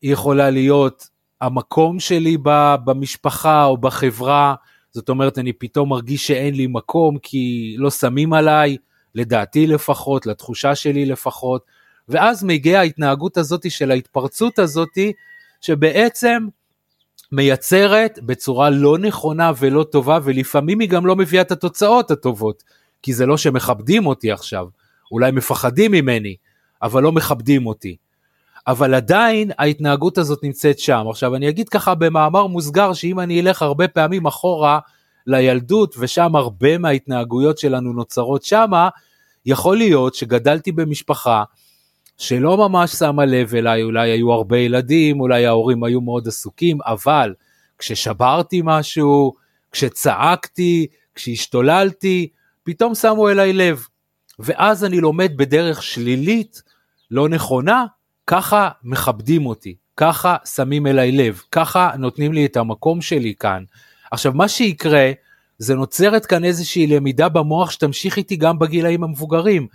היא 0.02 0.12
יכולה 0.12 0.50
להיות 0.50 1.15
המקום 1.40 2.00
שלי 2.00 2.36
במשפחה 2.84 3.64
או 3.64 3.76
בחברה, 3.76 4.54
זאת 4.90 5.08
אומרת 5.08 5.38
אני 5.38 5.52
פתאום 5.52 5.88
מרגיש 5.88 6.26
שאין 6.26 6.54
לי 6.54 6.66
מקום 6.66 7.18
כי 7.18 7.74
לא 7.78 7.90
שמים 7.90 8.32
עליי, 8.32 8.76
לדעתי 9.14 9.66
לפחות, 9.66 10.26
לתחושה 10.26 10.74
שלי 10.74 11.06
לפחות, 11.06 11.62
ואז 12.08 12.44
מגיעה 12.44 12.80
ההתנהגות 12.80 13.36
הזאת 13.36 13.70
של 13.70 13.90
ההתפרצות 13.90 14.58
הזאת, 14.58 14.98
שבעצם 15.60 16.46
מייצרת 17.32 18.18
בצורה 18.22 18.70
לא 18.70 18.98
נכונה 18.98 19.52
ולא 19.58 19.84
טובה, 19.92 20.18
ולפעמים 20.24 20.80
היא 20.80 20.88
גם 20.88 21.06
לא 21.06 21.16
מביאה 21.16 21.42
את 21.42 21.52
התוצאות 21.52 22.10
הטובות, 22.10 22.62
כי 23.02 23.12
זה 23.12 23.26
לא 23.26 23.36
שמכבדים 23.36 24.06
אותי 24.06 24.32
עכשיו, 24.32 24.66
אולי 25.12 25.30
מפחדים 25.30 25.92
ממני, 25.92 26.36
אבל 26.82 27.02
לא 27.02 27.12
מכבדים 27.12 27.66
אותי. 27.66 27.96
אבל 28.66 28.94
עדיין 28.94 29.50
ההתנהגות 29.58 30.18
הזאת 30.18 30.42
נמצאת 30.42 30.78
שם. 30.78 31.06
עכשיו 31.10 31.34
אני 31.34 31.48
אגיד 31.48 31.68
ככה 31.68 31.94
במאמר 31.94 32.46
מוסגר 32.46 32.92
שאם 32.92 33.20
אני 33.20 33.40
אלך 33.40 33.62
הרבה 33.62 33.88
פעמים 33.88 34.26
אחורה 34.26 34.78
לילדות 35.26 35.94
ושם 35.98 36.36
הרבה 36.36 36.78
מההתנהגויות 36.78 37.58
שלנו 37.58 37.92
נוצרות 37.92 38.42
שמה, 38.42 38.88
יכול 39.46 39.76
להיות 39.76 40.14
שגדלתי 40.14 40.72
במשפחה 40.72 41.44
שלא 42.18 42.56
ממש 42.56 42.92
שמה 42.92 43.24
לב 43.24 43.54
אליי, 43.54 43.82
אולי 43.82 44.10
היו 44.10 44.32
הרבה 44.32 44.58
ילדים, 44.58 45.20
אולי 45.20 45.46
ההורים 45.46 45.84
היו 45.84 46.00
מאוד 46.00 46.28
עסוקים, 46.28 46.78
אבל 46.86 47.34
כששברתי 47.78 48.60
משהו, 48.64 49.34
כשצעקתי, 49.72 50.86
כשהשתוללתי, 51.14 52.28
פתאום 52.64 52.94
שמו 52.94 53.28
אליי 53.28 53.52
לב. 53.52 53.86
ואז 54.38 54.84
אני 54.84 55.00
לומד 55.00 55.32
בדרך 55.36 55.82
שלילית, 55.82 56.62
לא 57.10 57.28
נכונה, 57.28 57.84
ככה 58.26 58.68
מכבדים 58.84 59.46
אותי, 59.46 59.74
ככה 59.96 60.36
שמים 60.54 60.86
אליי 60.86 61.12
לב, 61.12 61.42
ככה 61.52 61.90
נותנים 61.98 62.32
לי 62.32 62.46
את 62.46 62.56
המקום 62.56 63.00
שלי 63.00 63.34
כאן. 63.40 63.64
עכשיו 64.10 64.32
מה 64.32 64.48
שיקרה, 64.48 65.10
זה 65.58 65.74
נוצרת 65.74 66.26
כאן 66.26 66.44
איזושהי 66.44 66.86
למידה 66.86 67.28
במוח 67.28 67.70
שתמשיך 67.70 68.16
איתי 68.16 68.36
גם 68.36 68.58
בגילאים 68.58 69.04
המבוגרים. 69.04 69.66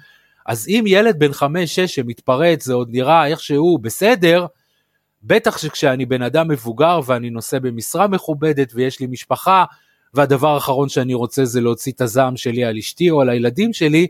אז 0.45 0.67
אם 0.67 0.83
ילד 0.87 1.19
בן 1.19 1.31
5-6 1.31 1.43
שמתפרץ, 1.87 2.65
זה 2.65 2.73
עוד 2.73 2.89
נראה 2.91 3.27
איכשהו 3.27 3.77
בסדר, 3.77 4.45
בטח 5.23 5.57
שכשאני 5.57 6.05
בן 6.05 6.21
אדם 6.21 6.47
מבוגר 6.47 6.99
ואני 7.05 7.29
נושא 7.29 7.59
במשרה 7.59 8.07
מכובדת 8.07 8.71
ויש 8.75 8.99
לי 8.99 9.07
משפחה, 9.07 9.65
והדבר 10.13 10.53
האחרון 10.53 10.89
שאני 10.89 11.13
רוצה 11.13 11.45
זה 11.45 11.61
להוציא 11.61 11.91
את 11.91 12.01
הזעם 12.01 12.37
שלי 12.37 12.63
על 12.63 12.77
אשתי 12.77 13.09
או 13.09 13.21
על 13.21 13.29
הילדים 13.29 13.73
שלי, 13.73 14.07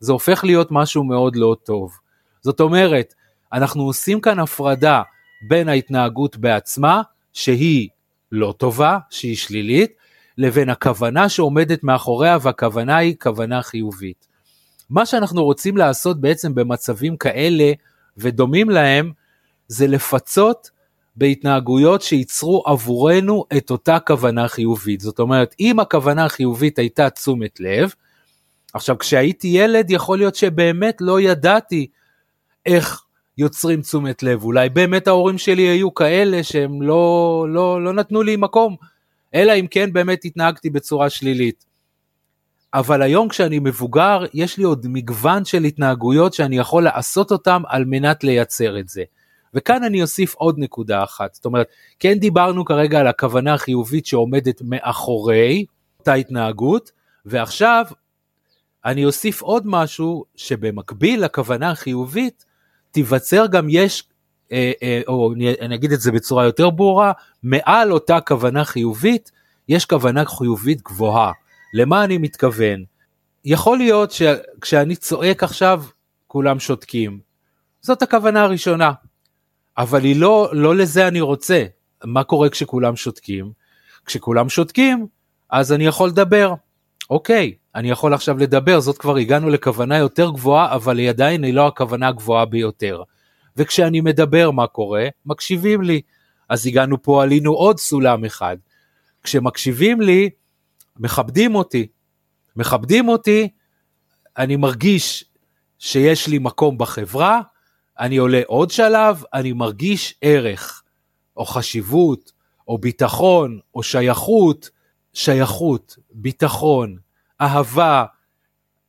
זה 0.00 0.12
הופך 0.12 0.44
להיות 0.44 0.68
משהו 0.70 1.04
מאוד 1.04 1.36
לא 1.36 1.56
טוב. 1.64 1.92
זאת 2.42 2.60
אומרת, 2.60 3.14
אנחנו 3.52 3.82
עושים 3.82 4.20
כאן 4.20 4.38
הפרדה 4.38 5.02
בין 5.48 5.68
ההתנהגות 5.68 6.36
בעצמה, 6.36 7.02
שהיא 7.32 7.88
לא 8.32 8.54
טובה, 8.58 8.98
שהיא 9.10 9.36
שלילית, 9.36 9.92
לבין 10.38 10.68
הכוונה 10.68 11.28
שעומדת 11.28 11.84
מאחוריה, 11.84 12.38
והכוונה 12.42 12.96
היא 12.96 13.16
כוונה 13.20 13.62
חיובית. 13.62 14.26
מה 14.90 15.06
שאנחנו 15.06 15.44
רוצים 15.44 15.76
לעשות 15.76 16.20
בעצם 16.20 16.54
במצבים 16.54 17.16
כאלה 17.16 17.72
ודומים 18.16 18.70
להם, 18.70 19.12
זה 19.68 19.86
לפצות 19.86 20.70
בהתנהגויות 21.16 22.02
שייצרו 22.02 22.62
עבורנו 22.66 23.44
את 23.56 23.70
אותה 23.70 23.98
כוונה 23.98 24.48
חיובית. 24.48 25.00
זאת 25.00 25.18
אומרת, 25.18 25.54
אם 25.60 25.80
הכוונה 25.80 26.24
החיובית 26.24 26.78
הייתה 26.78 27.10
תשומת 27.10 27.60
לב, 27.60 27.94
עכשיו 28.74 28.98
כשהייתי 28.98 29.48
ילד 29.48 29.90
יכול 29.90 30.18
להיות 30.18 30.34
שבאמת 30.34 30.96
לא 31.00 31.20
ידעתי 31.20 31.86
איך 32.66 33.02
יוצרים 33.38 33.80
תשומת 33.80 34.22
לב, 34.22 34.44
אולי 34.44 34.68
באמת 34.68 35.08
ההורים 35.08 35.38
שלי 35.38 35.62
היו 35.62 35.94
כאלה 35.94 36.42
שהם 36.42 36.82
לא, 36.82 37.46
לא, 37.48 37.84
לא 37.84 37.92
נתנו 37.92 38.22
לי 38.22 38.36
מקום, 38.36 38.76
אלא 39.34 39.52
אם 39.52 39.66
כן 39.70 39.92
באמת 39.92 40.24
התנהגתי 40.24 40.70
בצורה 40.70 41.10
שלילית. 41.10 41.64
אבל 42.74 43.02
היום 43.02 43.28
כשאני 43.28 43.58
מבוגר, 43.58 44.24
יש 44.34 44.58
לי 44.58 44.64
עוד 44.64 44.86
מגוון 44.88 45.44
של 45.44 45.64
התנהגויות 45.64 46.34
שאני 46.34 46.58
יכול 46.58 46.84
לעשות 46.84 47.32
אותם 47.32 47.62
על 47.68 47.84
מנת 47.84 48.24
לייצר 48.24 48.78
את 48.78 48.88
זה. 48.88 49.02
וכאן 49.54 49.84
אני 49.84 50.02
אוסיף 50.02 50.34
עוד 50.34 50.58
נקודה 50.58 51.04
אחת, 51.04 51.34
זאת 51.34 51.44
אומרת, 51.44 51.66
כן 51.98 52.18
דיברנו 52.18 52.64
כרגע 52.64 53.00
על 53.00 53.06
הכוונה 53.06 53.54
החיובית 53.54 54.06
שעומדת 54.06 54.62
מאחורי 54.64 55.64
אותה 55.98 56.14
התנהגות, 56.14 56.90
ועכשיו 57.26 57.84
אני 58.84 59.04
אוסיף 59.04 59.42
עוד 59.42 59.62
משהו 59.66 60.24
שבמקביל 60.36 61.24
לכוונה 61.24 61.70
החיובית, 61.70 62.44
תיווצר 62.92 63.46
גם 63.46 63.66
יש, 63.70 64.04
אה, 64.52 64.72
אה, 64.82 65.00
או 65.08 65.32
אני 65.60 65.74
אגיד 65.74 65.92
את 65.92 66.00
זה 66.00 66.12
בצורה 66.12 66.44
יותר 66.44 66.70
ברורה, 66.70 67.12
מעל 67.42 67.92
אותה 67.92 68.20
כוונה 68.20 68.64
חיובית, 68.64 69.30
יש 69.68 69.86
כוונה 69.86 70.24
חיובית 70.24 70.82
גבוהה. 70.82 71.32
למה 71.74 72.04
אני 72.04 72.18
מתכוון? 72.18 72.84
יכול 73.44 73.78
להיות 73.78 74.12
שכשאני 74.12 74.96
צועק 74.96 75.42
עכשיו 75.42 75.84
כולם 76.26 76.60
שותקים. 76.60 77.20
זאת 77.80 78.02
הכוונה 78.02 78.42
הראשונה. 78.42 78.92
אבל 79.78 80.04
היא 80.04 80.16
לא, 80.16 80.50
לא 80.52 80.76
לזה 80.76 81.08
אני 81.08 81.20
רוצה. 81.20 81.64
מה 82.04 82.24
קורה 82.24 82.48
כשכולם 82.48 82.96
שותקים? 82.96 83.52
כשכולם 84.06 84.48
שותקים, 84.48 85.06
אז 85.50 85.72
אני 85.72 85.86
יכול 85.86 86.08
לדבר. 86.08 86.54
אוקיי, 87.12 87.54
אני 87.74 87.90
יכול 87.90 88.14
עכשיו 88.14 88.38
לדבר, 88.38 88.80
זאת 88.80 88.98
כבר 88.98 89.16
הגענו 89.16 89.50
לכוונה 89.50 89.98
יותר 89.98 90.30
גבוהה, 90.30 90.74
אבל 90.74 90.98
היא 90.98 91.08
עדיין 91.08 91.44
היא 91.44 91.54
לא 91.54 91.66
הכוונה 91.66 92.08
הגבוהה 92.08 92.44
ביותר. 92.44 93.02
וכשאני 93.56 94.00
מדבר, 94.00 94.50
מה 94.50 94.66
קורה? 94.66 95.08
מקשיבים 95.26 95.82
לי. 95.82 96.00
אז 96.48 96.66
הגענו 96.66 97.02
פה, 97.02 97.22
עלינו 97.22 97.52
עוד 97.52 97.78
סולם 97.78 98.24
אחד. 98.24 98.56
כשמקשיבים 99.22 100.00
לי, 100.00 100.30
מכבדים 100.96 101.54
אותי. 101.54 101.86
מכבדים 102.56 103.08
אותי, 103.08 103.48
אני 104.38 104.56
מרגיש 104.56 105.24
שיש 105.78 106.28
לי 106.28 106.38
מקום 106.38 106.78
בחברה, 106.78 107.40
אני 107.98 108.16
עולה 108.16 108.40
עוד 108.46 108.70
שלב, 108.70 109.22
אני 109.34 109.52
מרגיש 109.52 110.14
ערך, 110.20 110.82
או 111.36 111.44
חשיבות, 111.44 112.32
או 112.68 112.78
ביטחון, 112.78 113.58
או 113.74 113.82
שייכות, 113.82 114.70
שייכות, 115.12 115.96
ביטחון, 116.10 116.96
אהבה, 117.40 118.04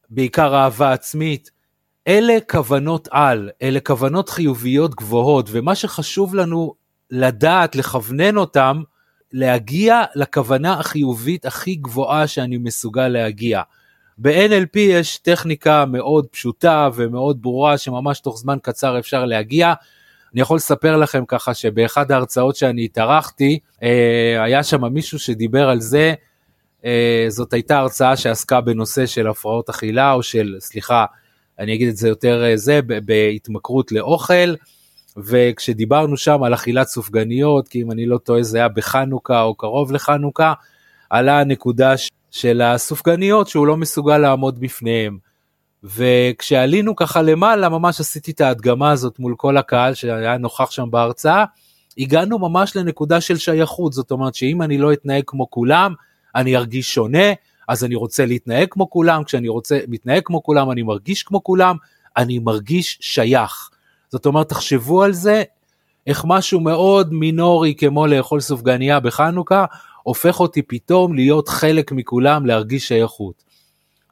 בעיקר 0.10 0.56
אהבה 0.56 0.94
עצמית, 0.94 1.52
אלה 2.08 2.38
כוונות 2.50 3.08
על, 3.12 3.50
אלה 3.62 3.80
כוונות 3.80 4.30
חיוביות 4.30 4.96
גבוהות, 4.96 5.50
ומה 5.52 5.76
שחשוב 5.76 6.36
לנו 6.36 6.74
לדעת, 7.12 7.76
לכוונן 7.76 8.38
אותם, 8.38 8.84
להגיע 9.34 10.02
לכוונה 10.16 10.74
החיובית 10.74 11.46
הכי 11.46 11.76
גבוהה 11.76 12.28
שאני 12.28 12.58
מסוגל 12.58 13.08
להגיע. 13.08 13.62
ב-NLP 14.18 14.80
יש 14.80 15.18
טכניקה 15.18 15.86
מאוד 15.86 16.28
פשוטה 16.28 16.90
ומאוד 16.96 17.42
ברורה 17.42 17.78
שממש 17.78 18.20
תוך 18.20 18.38
זמן 18.38 18.58
קצר 18.62 19.00
אפשר 19.00 19.26
להגיע. 19.26 19.74
אני 20.34 20.42
יכול 20.42 20.58
לספר 20.58 20.98
לכם 20.98 21.24
ככה 21.28 21.54
שבאחד 21.54 22.12
ההרצאות 22.12 22.56
שאני 22.56 22.86
התארחתי, 22.86 23.60
אה, 23.84 24.44
היה 24.44 24.64
שם 24.64 24.86
מישהו 24.86 25.20
שדיבר 25.20 25.70
על 25.70 25.80
זה, 25.82 26.14
אה, 26.86 27.26
זאת 27.28 27.54
הייתה 27.54 27.78
הרצאה 27.78 28.18
שעסקה 28.18 28.62
בנושא 28.62 29.06
של 29.06 29.28
הפרעות 29.28 29.70
אכילה 29.70 30.14
או 30.14 30.24
של, 30.24 30.56
סליחה, 30.60 31.06
אני 31.60 31.76
אגיד 31.76 31.88
את 31.88 31.98
זה 31.98 32.08
יותר 32.08 32.44
אה, 32.46 32.58
זה, 32.58 32.80
בהתמכרות 33.06 33.92
לאוכל. 33.92 34.54
וכשדיברנו 35.18 36.18
שם 36.18 36.44
על 36.44 36.54
אכילת 36.54 36.88
סופגניות, 36.88 37.68
כי 37.68 37.82
אם 37.82 37.92
אני 37.92 38.06
לא 38.06 38.18
טועה 38.18 38.44
זה 38.44 38.58
היה 38.58 38.68
בחנוכה 38.68 39.42
או 39.42 39.56
קרוב 39.56 39.92
לחנוכה, 39.92 40.54
עלה 41.10 41.40
הנקודה 41.40 41.94
של 42.32 42.62
הסופגניות 42.62 43.48
שהוא 43.48 43.68
לא 43.68 43.78
מסוגל 43.78 44.18
לעמוד 44.18 44.60
בפניהם. 44.60 45.18
וכשעלינו 45.84 46.96
ככה 46.96 47.22
למעלה, 47.22 47.70
ממש 47.70 48.00
עשיתי 48.00 48.32
את 48.32 48.42
ההדגמה 48.42 48.92
הזאת 48.92 49.20
מול 49.20 49.36
כל 49.38 49.58
הקהל 49.58 49.94
שהיה 49.94 50.38
נוכח 50.38 50.72
שם 50.72 50.92
בהרצאה, 50.92 51.46
הגענו 51.98 52.40
ממש 52.40 52.76
לנקודה 52.76 53.22
של 53.22 53.38
שייכות, 53.38 53.94
זאת 53.94 54.12
אומרת 54.12 54.36
שאם 54.36 54.62
אני 54.62 54.78
לא 54.78 54.94
אתנהג 54.94 55.24
כמו 55.28 55.50
כולם, 55.50 55.94
אני 56.36 56.56
ארגיש 56.58 56.94
שונה, 56.94 57.34
אז 57.68 57.84
אני 57.84 57.96
רוצה 57.96 58.26
להתנהג 58.26 58.68
כמו 58.70 58.90
כולם, 58.90 59.24
כשאני 59.24 59.48
רוצה, 59.48 59.80
מתנהג 59.88 60.22
כמו 60.26 60.44
כולם, 60.44 60.72
אני 60.72 60.82
מרגיש 60.82 61.24
כמו 61.24 61.44
כולם, 61.44 61.76
אני 62.18 62.40
מרגיש 62.40 62.98
שייך. 63.02 63.70
זאת 64.12 64.26
אומרת, 64.26 64.50
תחשבו 64.50 65.04
על 65.04 65.14
זה, 65.14 65.44
איך 66.08 66.26
משהו 66.28 66.60
מאוד 66.60 67.14
מינורי 67.14 67.76
כמו 67.76 68.08
לאכול 68.08 68.40
סופגניה 68.40 69.00
בחנוכה, 69.00 69.66
הופך 70.04 70.40
אותי 70.40 70.62
פתאום 70.62 71.16
להיות 71.16 71.48
חלק 71.48 71.92
מכולם, 71.92 72.46
להרגיש 72.46 72.88
שייכות. 72.88 73.44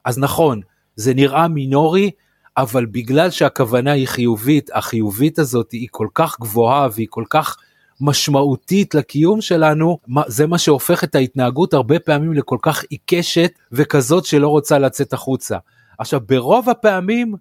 אז 0.04 0.18
נכון, 0.18 0.60
זה 0.96 1.14
נראה 1.14 1.48
מינורי, 1.48 2.10
אבל 2.56 2.86
בגלל 2.86 3.30
שהכוונה 3.30 3.92
היא 3.92 4.08
חיובית, 4.08 4.70
החיובית 4.74 5.38
הזאת 5.38 5.72
היא 5.72 5.88
כל 5.90 6.08
כך 6.14 6.40
גבוהה 6.40 6.88
והיא 6.94 7.06
כל 7.10 7.24
כך 7.30 7.56
משמעותית 8.00 8.94
לקיום 8.94 9.40
שלנו, 9.40 9.98
זה 10.26 10.46
מה 10.46 10.58
שהופך 10.58 11.04
את 11.04 11.14
ההתנהגות 11.14 11.74
הרבה 11.74 11.98
פעמים 11.98 12.32
לכל 12.32 12.58
כך 12.62 12.84
עיקשת 12.90 13.52
וכזאת 13.72 14.24
שלא 14.24 14.48
רוצה 14.48 14.78
לצאת 14.78 15.12
החוצה. 15.12 15.58
עכשיו, 15.98 16.20
ברוב 16.26 16.68
הפעמים 16.68 17.34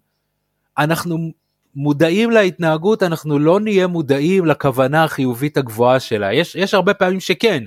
אנחנו 0.78 1.32
מודעים 1.76 2.32
להתנהגות, 2.32 3.04
אנחנו 3.04 3.40
לא 3.40 3.60
נהיה 3.60 3.88
מודעים 3.88 4.46
לכוונה 4.46 5.04
החיובית 5.04 5.58
הגבוהה 5.58 6.00
שלה. 6.00 6.34
יש, 6.34 6.56
יש 6.56 6.74
הרבה 6.74 6.94
פעמים 6.94 7.20
שכן, 7.20 7.64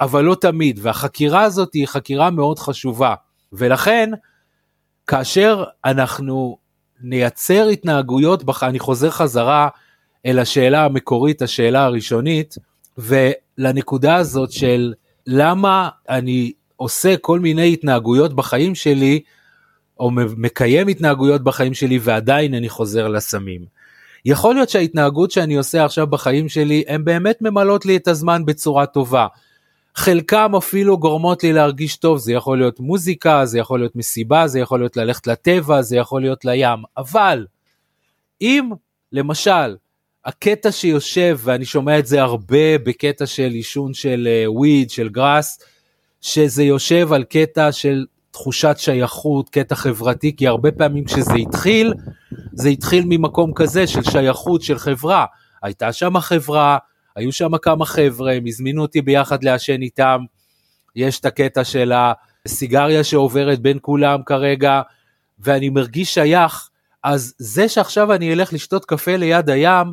אבל 0.00 0.24
לא 0.24 0.36
תמיד, 0.40 0.78
והחקירה 0.82 1.42
הזאת 1.42 1.74
היא 1.74 1.86
חקירה 1.86 2.30
מאוד 2.30 2.58
חשובה. 2.58 3.14
ולכן, 3.52 4.10
כאשר 5.06 5.64
אנחנו 5.84 6.56
נייצר 7.00 7.68
התנהגויות, 7.68 8.44
בח... 8.44 8.62
אני 8.62 8.78
חוזר 8.78 9.10
חזרה 9.10 9.68
אל 10.26 10.38
השאלה 10.38 10.84
המקורית, 10.84 11.42
השאלה 11.42 11.84
הראשונית, 11.84 12.54
ולנקודה 12.98 14.16
הזאת 14.16 14.52
של 14.52 14.94
למה 15.26 15.88
אני 16.08 16.52
עושה 16.76 17.16
כל 17.16 17.40
מיני 17.40 17.72
התנהגויות 17.72 18.34
בחיים 18.34 18.74
שלי, 18.74 19.20
או 20.00 20.10
מקיים 20.36 20.88
התנהגויות 20.88 21.44
בחיים 21.44 21.74
שלי 21.74 21.98
ועדיין 22.02 22.54
אני 22.54 22.68
חוזר 22.68 23.08
לסמים. 23.08 23.64
יכול 24.24 24.54
להיות 24.54 24.68
שההתנהגות 24.68 25.30
שאני 25.30 25.54
עושה 25.54 25.84
עכשיו 25.84 26.06
בחיים 26.06 26.48
שלי, 26.48 26.84
הן 26.88 27.04
באמת 27.04 27.42
ממלאות 27.42 27.86
לי 27.86 27.96
את 27.96 28.08
הזמן 28.08 28.44
בצורה 28.44 28.86
טובה. 28.86 29.26
חלקם 29.94 30.54
אפילו 30.58 30.98
גורמות 30.98 31.42
לי 31.44 31.52
להרגיש 31.52 31.96
טוב, 31.96 32.18
זה 32.18 32.32
יכול 32.32 32.58
להיות 32.58 32.80
מוזיקה, 32.80 33.46
זה 33.46 33.58
יכול 33.58 33.80
להיות 33.80 33.96
מסיבה, 33.96 34.46
זה 34.46 34.58
יכול 34.60 34.80
להיות 34.80 34.96
ללכת 34.96 35.26
לטבע, 35.26 35.82
זה 35.82 35.96
יכול 35.96 36.22
להיות 36.22 36.44
לים, 36.44 36.82
אבל 36.96 37.46
אם 38.40 38.70
למשל 39.12 39.76
הקטע 40.24 40.72
שיושב, 40.72 41.38
ואני 41.42 41.64
שומע 41.64 41.98
את 41.98 42.06
זה 42.06 42.22
הרבה 42.22 42.78
בקטע 42.78 43.26
של 43.26 43.50
עישון 43.50 43.94
של 43.94 44.28
וויד, 44.46 44.90
uh, 44.90 44.92
של 44.92 45.08
גראס, 45.08 45.58
שזה 46.20 46.62
יושב 46.62 47.12
על 47.12 47.24
קטע 47.24 47.72
של 47.72 48.06
תחושת 48.30 48.74
שייכות, 48.78 49.48
קטע 49.48 49.74
חברתי, 49.74 50.36
כי 50.36 50.46
הרבה 50.46 50.72
פעמים 50.72 51.04
כשזה 51.04 51.34
התחיל, 51.34 51.94
זה 52.52 52.68
התחיל 52.68 53.04
ממקום 53.06 53.52
כזה 53.54 53.86
של 53.86 54.02
שייכות 54.02 54.62
של 54.62 54.78
חברה. 54.78 55.24
הייתה 55.62 55.92
שם 55.92 56.20
חברה, 56.20 56.78
היו 57.16 57.32
שם 57.32 57.58
כמה 57.58 57.86
חבר'ה, 57.86 58.32
הם 58.32 58.46
הזמינו 58.46 58.82
אותי 58.82 59.02
ביחד 59.02 59.44
לעשן 59.44 59.82
איתם, 59.82 60.20
יש 60.96 61.20
את 61.20 61.24
הקטע 61.24 61.64
של 61.64 61.92
הסיגריה 62.46 63.04
שעוברת 63.04 63.60
בין 63.60 63.78
כולם 63.80 64.22
כרגע, 64.26 64.82
ואני 65.38 65.68
מרגיש 65.68 66.14
שייך, 66.14 66.68
אז 67.04 67.34
זה 67.38 67.68
שעכשיו 67.68 68.12
אני 68.12 68.32
אלך 68.32 68.52
לשתות 68.52 68.84
קפה 68.84 69.16
ליד 69.16 69.50
הים, 69.50 69.92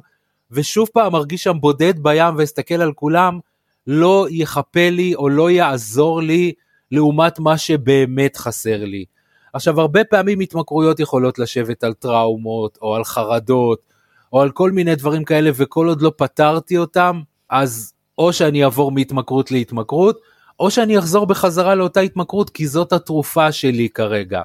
ושוב 0.51 0.89
פעם 0.93 1.11
מרגיש 1.11 1.43
שם 1.43 1.57
בודד 1.59 1.99
בים 1.99 2.35
ואסתכל 2.37 2.81
על 2.81 2.93
כולם, 2.93 3.39
לא 3.87 4.27
יכפה 4.29 4.89
לי 4.89 5.15
או 5.15 5.29
לא 5.29 5.51
יעזור 5.51 6.21
לי 6.21 6.53
לעומת 6.91 7.39
מה 7.39 7.57
שבאמת 7.57 8.37
חסר 8.37 8.83
לי. 8.83 9.05
עכשיו, 9.53 9.81
הרבה 9.81 10.03
פעמים 10.03 10.39
התמכרויות 10.39 10.99
יכולות 10.99 11.39
לשבת 11.39 11.83
על 11.83 11.93
טראומות, 11.93 12.77
או 12.81 12.95
על 12.95 13.03
חרדות, 13.03 13.88
או 14.33 14.41
על 14.41 14.51
כל 14.51 14.71
מיני 14.71 14.95
דברים 14.95 15.23
כאלה, 15.23 15.49
וכל 15.55 15.87
עוד 15.87 16.01
לא 16.01 16.11
פתרתי 16.17 16.77
אותם, 16.77 17.21
אז 17.49 17.93
או 18.17 18.33
שאני 18.33 18.63
אעבור 18.63 18.91
מהתמכרות 18.91 19.51
להתמכרות, 19.51 20.19
או 20.59 20.71
שאני 20.71 20.99
אחזור 20.99 21.25
בחזרה 21.25 21.75
לאותה 21.75 21.99
התמכרות, 21.99 22.49
כי 22.49 22.67
זאת 22.67 22.93
התרופה 22.93 23.51
שלי 23.51 23.89
כרגע. 23.89 24.41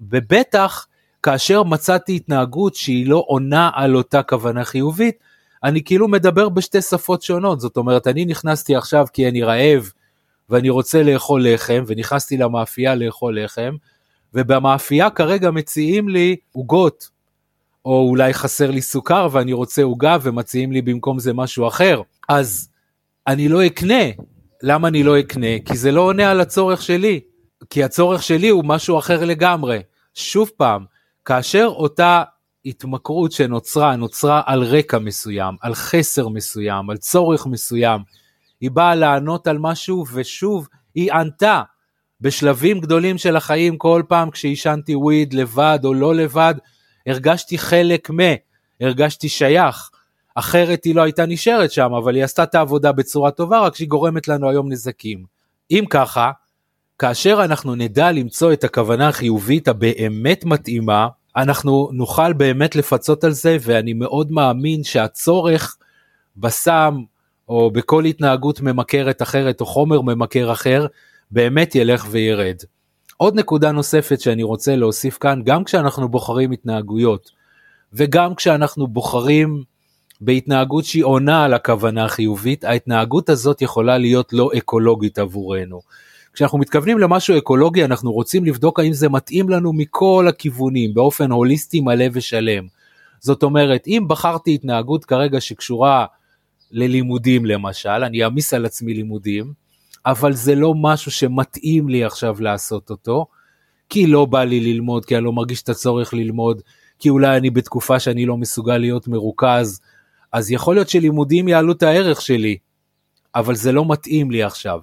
ובטח, 0.00 0.86
כאשר 1.22 1.62
מצאתי 1.62 2.16
התנהגות 2.16 2.74
שהיא 2.74 3.08
לא 3.08 3.24
עונה 3.26 3.70
על 3.74 3.96
אותה 3.96 4.22
כוונה 4.22 4.64
חיובית, 4.64 5.16
אני 5.64 5.84
כאילו 5.84 6.08
מדבר 6.08 6.48
בשתי 6.48 6.82
שפות 6.82 7.22
שונות, 7.22 7.60
זאת 7.60 7.76
אומרת, 7.76 8.06
אני 8.06 8.24
נכנסתי 8.24 8.76
עכשיו 8.76 9.06
כי 9.12 9.28
אני 9.28 9.42
רעב, 9.42 9.92
ואני 10.50 10.70
רוצה 10.70 11.02
לאכול 11.02 11.48
לחם, 11.48 11.84
ונכנסתי 11.86 12.36
למאפייה 12.36 12.94
לאכול 12.94 13.40
לחם, 13.40 13.74
ובמאפייה 14.34 15.10
כרגע 15.10 15.50
מציעים 15.50 16.08
לי 16.08 16.36
עוגות, 16.52 17.08
או 17.86 18.06
אולי 18.08 18.34
חסר 18.34 18.70
לי 18.70 18.82
סוכר 18.82 19.28
ואני 19.32 19.52
רוצה 19.52 19.82
עוגה 19.82 20.16
ומציעים 20.22 20.72
לי 20.72 20.82
במקום 20.82 21.18
זה 21.18 21.32
משהו 21.32 21.68
אחר, 21.68 22.02
אז 22.28 22.68
אני 23.26 23.48
לא 23.48 23.66
אקנה. 23.66 24.04
למה 24.62 24.88
אני 24.88 25.02
לא 25.02 25.20
אקנה? 25.20 25.58
כי 25.64 25.76
זה 25.76 25.92
לא 25.92 26.00
עונה 26.00 26.30
על 26.30 26.40
הצורך 26.40 26.82
שלי, 26.82 27.20
כי 27.70 27.84
הצורך 27.84 28.22
שלי 28.22 28.48
הוא 28.48 28.64
משהו 28.64 28.98
אחר 28.98 29.24
לגמרי. 29.24 29.78
שוב 30.14 30.50
פעם, 30.56 30.84
כאשר 31.24 31.68
אותה 31.76 32.22
התמכרות 32.64 33.32
שנוצרה, 33.32 33.96
נוצרה 33.96 34.42
על 34.46 34.62
רקע 34.62 34.98
מסוים, 34.98 35.54
על 35.60 35.74
חסר 35.74 36.28
מסוים, 36.28 36.90
על 36.90 36.96
צורך 36.96 37.46
מסוים, 37.46 38.00
היא 38.60 38.70
באה 38.70 38.94
לענות 38.94 39.46
על 39.46 39.58
משהו, 39.58 40.04
ושוב, 40.14 40.68
היא 40.94 41.12
ענתה. 41.12 41.62
בשלבים 42.20 42.80
גדולים 42.80 43.18
של 43.18 43.36
החיים, 43.36 43.78
כל 43.78 44.02
פעם 44.08 44.30
כשעישנתי 44.30 44.94
וויד 44.94 45.34
לבד 45.34 45.78
או 45.84 45.94
לא 45.94 46.14
לבד, 46.14 46.54
הרגשתי 47.06 47.58
חלק 47.58 48.10
מ, 48.10 48.18
הרגשתי 48.80 49.28
שייך. 49.28 49.90
אחרת 50.34 50.84
היא 50.84 50.94
לא 50.94 51.02
הייתה 51.02 51.26
נשארת 51.26 51.72
שם, 51.72 51.94
אבל 51.94 52.14
היא 52.14 52.24
עשתה 52.24 52.42
את 52.42 52.54
העבודה 52.54 52.92
בצורה 52.92 53.30
טובה, 53.30 53.60
רק 53.60 53.76
שהיא 53.76 53.88
גורמת 53.88 54.28
לנו 54.28 54.50
היום 54.50 54.72
נזקים. 54.72 55.24
אם 55.70 55.84
ככה, 55.90 56.30
כאשר 56.98 57.40
אנחנו 57.44 57.74
נדע 57.74 58.12
למצוא 58.12 58.52
את 58.52 58.64
הכוונה 58.64 59.08
החיובית 59.08 59.68
הבאמת 59.68 60.44
מתאימה, 60.44 61.08
אנחנו 61.36 61.90
נוכל 61.92 62.32
באמת 62.32 62.76
לפצות 62.76 63.24
על 63.24 63.32
זה, 63.32 63.56
ואני 63.60 63.92
מאוד 63.92 64.32
מאמין 64.32 64.84
שהצורך 64.84 65.76
בסם 66.36 67.02
או 67.48 67.70
בכל 67.70 68.04
התנהגות 68.04 68.60
ממכרת 68.60 69.22
אחרת 69.22 69.60
או 69.60 69.66
חומר 69.66 70.00
ממכר 70.00 70.52
אחר, 70.52 70.86
באמת 71.30 71.74
ילך 71.74 72.06
וירד. 72.10 72.56
עוד 73.16 73.34
נקודה 73.34 73.72
נוספת 73.72 74.20
שאני 74.20 74.42
רוצה 74.42 74.76
להוסיף 74.76 75.18
כאן, 75.18 75.42
גם 75.44 75.64
כשאנחנו 75.64 76.08
בוחרים 76.08 76.52
התנהגויות 76.52 77.30
וגם 77.92 78.34
כשאנחנו 78.34 78.86
בוחרים 78.86 79.62
בהתנהגות 80.20 80.84
שהיא 80.84 81.04
עונה 81.04 81.44
על 81.44 81.54
הכוונה 81.54 82.04
החיובית, 82.04 82.64
ההתנהגות 82.64 83.28
הזאת 83.28 83.62
יכולה 83.62 83.98
להיות 83.98 84.32
לא 84.32 84.50
אקולוגית 84.58 85.18
עבורנו. 85.18 85.80
כשאנחנו 86.32 86.58
מתכוונים 86.58 86.98
למשהו 86.98 87.38
אקולוגי 87.38 87.84
אנחנו 87.84 88.12
רוצים 88.12 88.44
לבדוק 88.44 88.80
האם 88.80 88.92
זה 88.92 89.08
מתאים 89.08 89.48
לנו 89.48 89.72
מכל 89.72 90.26
הכיוונים 90.28 90.94
באופן 90.94 91.30
הוליסטי 91.30 91.80
מלא 91.80 92.04
ושלם. 92.12 92.66
זאת 93.20 93.42
אומרת 93.42 93.86
אם 93.86 94.04
בחרתי 94.08 94.54
התנהגות 94.54 95.04
כרגע 95.04 95.40
שקשורה 95.40 96.06
ללימודים 96.70 97.46
למשל, 97.46 97.88
אני 97.88 98.24
אעמיס 98.24 98.54
על 98.54 98.66
עצמי 98.66 98.94
לימודים, 98.94 99.52
אבל 100.06 100.32
זה 100.32 100.54
לא 100.54 100.74
משהו 100.74 101.10
שמתאים 101.10 101.88
לי 101.88 102.04
עכשיו 102.04 102.36
לעשות 102.40 102.90
אותו, 102.90 103.26
כי 103.88 104.06
לא 104.06 104.24
בא 104.24 104.44
לי 104.44 104.60
ללמוד, 104.60 105.04
כי 105.04 105.16
אני 105.16 105.24
לא 105.24 105.32
מרגיש 105.32 105.62
את 105.62 105.68
הצורך 105.68 106.14
ללמוד, 106.14 106.62
כי 106.98 107.08
אולי 107.08 107.36
אני 107.36 107.50
בתקופה 107.50 108.00
שאני 108.00 108.26
לא 108.26 108.36
מסוגל 108.36 108.78
להיות 108.78 109.08
מרוכז, 109.08 109.80
אז 110.32 110.50
יכול 110.50 110.74
להיות 110.74 110.88
שלימודים 110.88 111.48
יעלו 111.48 111.72
את 111.72 111.82
הערך 111.82 112.20
שלי, 112.22 112.56
אבל 113.34 113.54
זה 113.54 113.72
לא 113.72 113.84
מתאים 113.88 114.30
לי 114.30 114.42
עכשיו. 114.42 114.80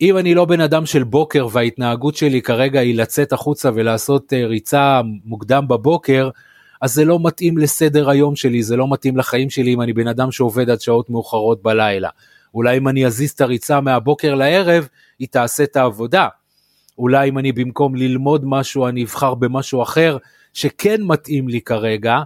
אם 0.00 0.18
אני 0.18 0.34
לא 0.34 0.44
בן 0.44 0.60
אדם 0.60 0.86
של 0.86 1.04
בוקר 1.04 1.46
וההתנהגות 1.52 2.16
שלי 2.16 2.42
כרגע 2.42 2.80
היא 2.80 2.94
לצאת 2.94 3.32
החוצה 3.32 3.70
ולעשות 3.74 4.32
אה, 4.32 4.46
ריצה 4.46 5.00
מוקדם 5.24 5.68
בבוקר, 5.68 6.30
אז 6.80 6.94
זה 6.94 7.04
לא 7.04 7.18
מתאים 7.22 7.58
לסדר 7.58 8.10
היום 8.10 8.36
שלי, 8.36 8.62
זה 8.62 8.76
לא 8.76 8.90
מתאים 8.90 9.16
לחיים 9.16 9.50
שלי 9.50 9.74
אם 9.74 9.82
אני 9.82 9.92
בן 9.92 10.06
אדם 10.06 10.32
שעובד 10.32 10.70
עד 10.70 10.80
שעות 10.80 11.10
מאוחרות 11.10 11.62
בלילה. 11.62 12.08
אולי 12.54 12.78
אם 12.78 12.88
אני 12.88 13.06
אזיז 13.06 13.30
את 13.30 13.40
הריצה 13.40 13.80
מהבוקר 13.80 14.34
לערב, 14.34 14.88
היא 15.18 15.28
תעשה 15.30 15.62
את 15.62 15.76
העבודה. 15.76 16.28
אולי 16.98 17.28
אם 17.28 17.38
אני 17.38 17.52
במקום 17.52 17.94
ללמוד 17.94 18.42
משהו, 18.44 18.88
אני 18.88 19.04
אבחר 19.04 19.34
במשהו 19.34 19.82
אחר 19.82 20.16
שכן 20.52 21.02
מתאים 21.02 21.48
לי 21.48 21.60
כרגע, 21.60 22.20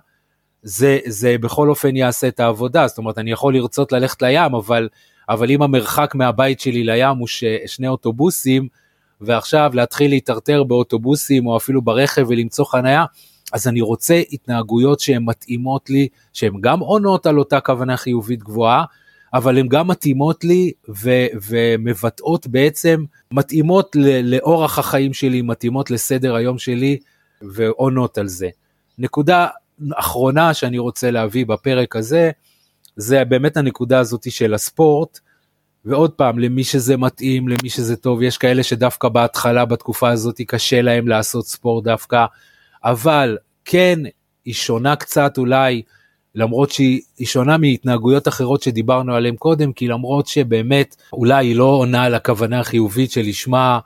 זה, 0.63 0.99
זה 1.07 1.37
בכל 1.41 1.69
אופן 1.69 1.97
יעשה 1.97 2.29
את 2.29 2.41
העבודה. 2.41 2.87
זאת 2.87 2.99
אומרת, 2.99 3.19
אני 3.19 3.31
יכול 3.31 3.55
לרצות 3.55 3.93
ללכת 3.93 4.23
לים, 4.23 4.55
אבל, 4.55 4.89
אבל 5.29 5.51
אם 5.51 5.63
המרחק 5.63 6.15
מהבית 6.15 6.61
שלי 6.61 6.85
לים 6.85 7.17
הוא 7.19 7.29
שני 7.67 7.89
אוטובוסים, 7.89 8.69
ועכשיו 9.21 9.71
להתחיל 9.75 10.11
להיטרטר 10.11 10.63
באוטובוסים 10.65 11.47
או 11.47 11.57
אפילו 11.57 11.83
ברכב 11.83 12.27
ולמצוא 12.29 12.65
חניה, 12.65 13.05
אז 13.53 13.69
אני 13.69 13.81
רוצה 13.81 14.23
התנהגויות 14.33 15.01
שהן 15.01 15.25
מתאימות 15.25 15.91
לי, 15.91 16.09
שהן 16.33 16.61
גם 16.61 16.81
עונות 16.81 17.27
על 17.27 17.39
אותה 17.39 17.61
כוונה 17.61 17.97
חיובית 17.97 18.43
גבוהה, 18.43 18.85
אבל 19.35 19.59
הן 19.59 19.69
גם 19.69 19.89
מתאימות 19.89 20.45
לי 20.45 20.73
ו- 20.89 21.27
ומבטאות 21.49 22.47
בעצם, 22.47 23.05
מתאימות 23.33 23.97
ל- 23.97 24.35
לאורח 24.35 24.79
החיים 24.79 25.13
שלי, 25.13 25.43
מתאימות 25.43 25.91
לסדר 25.91 26.35
היום 26.35 26.59
שלי 26.59 26.99
ועונות 27.55 28.19
על 28.19 28.29
זה. 28.29 28.49
נקודה 28.99 29.47
אחרונה 29.95 30.55
שאני 30.55 30.79
רוצה 30.79 31.11
להביא 31.11 31.47
בפרק 31.47 31.97
הזה, 31.97 32.31
זה 32.97 33.25
באמת 33.25 33.57
הנקודה 33.57 33.99
הזאת 33.99 34.31
של 34.31 34.55
הספורט. 34.55 35.21
ועוד 35.85 36.11
פעם, 36.11 36.39
למי 36.39 36.65
שזה 36.65 36.97
מתאים, 36.97 37.49
למי 37.49 37.71
שזה 37.71 37.97
טוב, 37.97 38.23
יש 38.23 38.39
כאלה 38.39 38.63
שדווקא 38.63 39.09
בהתחלה, 39.09 39.65
בתקופה 39.65 40.11
הזאת, 40.11 40.41
קשה 40.47 40.83
להם 40.83 41.09
לעשות 41.09 41.47
ספורט 41.47 41.85
דווקא, 41.85 42.25
אבל 42.85 43.39
כן, 43.65 43.99
היא 44.45 44.55
שונה 44.55 44.97
קצת 44.97 45.39
אולי, 45.39 45.83
למרות 46.35 46.71
שהיא 46.71 47.01
שונה 47.25 47.59
מהתנהגויות 47.59 48.29
אחרות 48.29 48.63
שדיברנו 48.63 49.15
עליהן 49.15 49.37
קודם, 49.37 49.73
כי 49.73 49.89
למרות 49.89 50.27
שבאמת 50.27 50.97
אולי 51.13 51.47
היא 51.47 51.57
לא 51.57 51.65
עונה 51.65 52.05
על 52.05 52.15
הכוונה 52.15 52.61
החיובית 52.61 53.11
שלשמה 53.11 53.79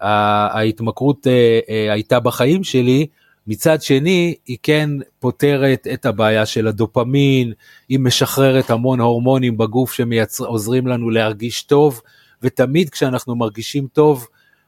ההתמכרות 0.00 1.26
אה, 1.26 1.60
אה, 1.68 1.92
הייתה 1.92 2.20
בחיים 2.20 2.64
שלי, 2.64 3.06
מצד 3.46 3.82
שני 3.82 4.34
היא 4.46 4.56
כן 4.62 4.90
פותרת 5.20 5.86
את 5.92 6.06
הבעיה 6.06 6.46
של 6.46 6.66
הדופמין, 6.66 7.52
היא 7.88 7.98
משחררת 7.98 8.70
המון 8.70 9.00
הורמונים 9.00 9.58
בגוף 9.58 9.92
שעוזרים 9.92 10.86
לנו 10.86 11.10
להרגיש 11.10 11.62
טוב, 11.62 12.00
ותמיד 12.42 12.90
כשאנחנו 12.90 13.36
מרגישים 13.36 13.86
טוב 13.92 14.26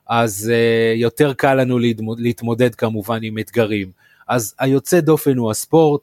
אז 0.08 0.52
uh, 0.52 0.98
יותר 0.98 1.32
קל 1.32 1.54
לנו 1.54 1.78
להתמודד 2.18 2.74
כמובן 2.74 3.18
עם 3.22 3.38
אתגרים. 3.38 3.90
אז 4.28 4.54
היוצא 4.58 5.00
דופן 5.00 5.36
הוא 5.36 5.50
הספורט, 5.50 6.00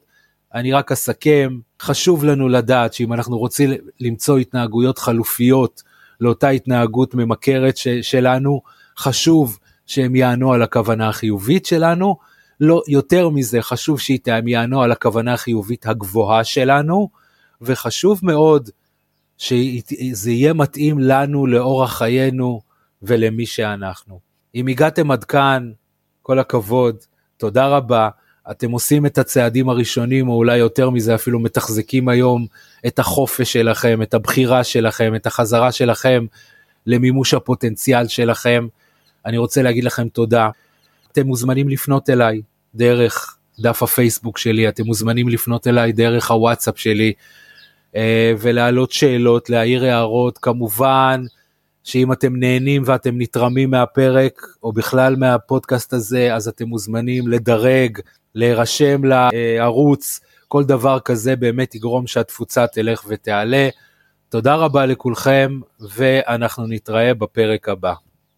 אני 0.54 0.72
רק 0.72 0.92
אסכם, 0.92 1.58
חשוב 1.80 2.24
לנו 2.24 2.48
לדעת 2.48 2.92
שאם 2.92 3.12
אנחנו 3.12 3.38
רוצים 3.38 3.70
למצוא 4.00 4.38
התנהגויות 4.38 4.98
חלופיות 4.98 5.82
לאותה 6.20 6.48
התנהגות 6.48 7.14
ממכרת 7.14 7.76
ש- 7.76 7.88
שלנו, 7.88 8.62
חשוב 8.98 9.58
שהם 9.86 10.16
יענו 10.16 10.52
על 10.52 10.62
הכוונה 10.62 11.08
החיובית 11.08 11.66
שלנו, 11.66 12.16
לא 12.60 12.82
יותר 12.88 13.28
מזה 13.28 13.62
חשוב 13.62 14.00
שהם 14.00 14.48
יענו 14.48 14.82
על 14.82 14.92
הכוונה 14.92 15.34
החיובית 15.34 15.86
הגבוהה 15.86 16.44
שלנו, 16.44 17.08
וחשוב 17.62 18.20
מאוד 18.22 18.70
שזה 19.38 20.30
יהיה 20.30 20.52
מתאים 20.52 20.98
לנו 20.98 21.46
לאורח 21.46 21.98
חיינו 21.98 22.60
ולמי 23.02 23.46
שאנחנו. 23.46 24.20
אם 24.54 24.66
הגעתם 24.66 25.10
עד 25.10 25.24
כאן, 25.24 25.72
כל 26.22 26.38
הכבוד, 26.38 26.96
תודה 27.36 27.68
רבה. 27.68 28.08
אתם 28.50 28.70
עושים 28.70 29.06
את 29.06 29.18
הצעדים 29.18 29.68
הראשונים, 29.68 30.28
או 30.28 30.34
אולי 30.34 30.56
יותר 30.56 30.90
מזה, 30.90 31.14
אפילו 31.14 31.40
מתחזקים 31.40 32.08
היום 32.08 32.46
את 32.86 32.98
החופש 32.98 33.52
שלכם, 33.52 34.02
את 34.02 34.14
הבחירה 34.14 34.64
שלכם, 34.64 35.14
את 35.14 35.26
החזרה 35.26 35.72
שלכם 35.72 36.26
למימוש 36.86 37.34
הפוטנציאל 37.34 38.08
שלכם. 38.08 38.66
אני 39.26 39.38
רוצה 39.38 39.62
להגיד 39.62 39.84
לכם 39.84 40.08
תודה. 40.08 40.50
אתם 41.12 41.26
מוזמנים 41.26 41.68
לפנות 41.68 42.10
אליי 42.10 42.40
דרך 42.74 43.36
דף 43.60 43.82
הפייסבוק 43.82 44.38
שלי, 44.38 44.68
אתם 44.68 44.84
מוזמנים 44.84 45.28
לפנות 45.28 45.66
אליי 45.66 45.92
דרך 45.92 46.30
הוואטסאפ 46.30 46.78
שלי 46.78 47.12
אה, 47.96 48.32
ולהעלות 48.40 48.92
שאלות, 48.92 49.50
להעיר 49.50 49.84
הערות, 49.84 50.38
כמובן. 50.38 51.24
שאם 51.84 52.12
אתם 52.12 52.36
נהנים 52.36 52.82
ואתם 52.86 53.14
נתרמים 53.18 53.70
מהפרק 53.70 54.46
או 54.62 54.72
בכלל 54.72 55.16
מהפודקאסט 55.16 55.92
הזה 55.92 56.34
אז 56.34 56.48
אתם 56.48 56.68
מוזמנים 56.68 57.28
לדרג, 57.28 57.98
להירשם 58.34 59.04
לערוץ, 59.04 60.20
כל 60.48 60.64
דבר 60.64 61.00
כזה 61.00 61.36
באמת 61.36 61.74
יגרום 61.74 62.06
שהתפוצה 62.06 62.66
תלך 62.66 63.04
ותעלה. 63.08 63.68
תודה 64.28 64.54
רבה 64.54 64.86
לכולכם 64.86 65.60
ואנחנו 65.80 66.66
נתראה 66.66 67.14
בפרק 67.14 67.68
הבא. 67.68 67.92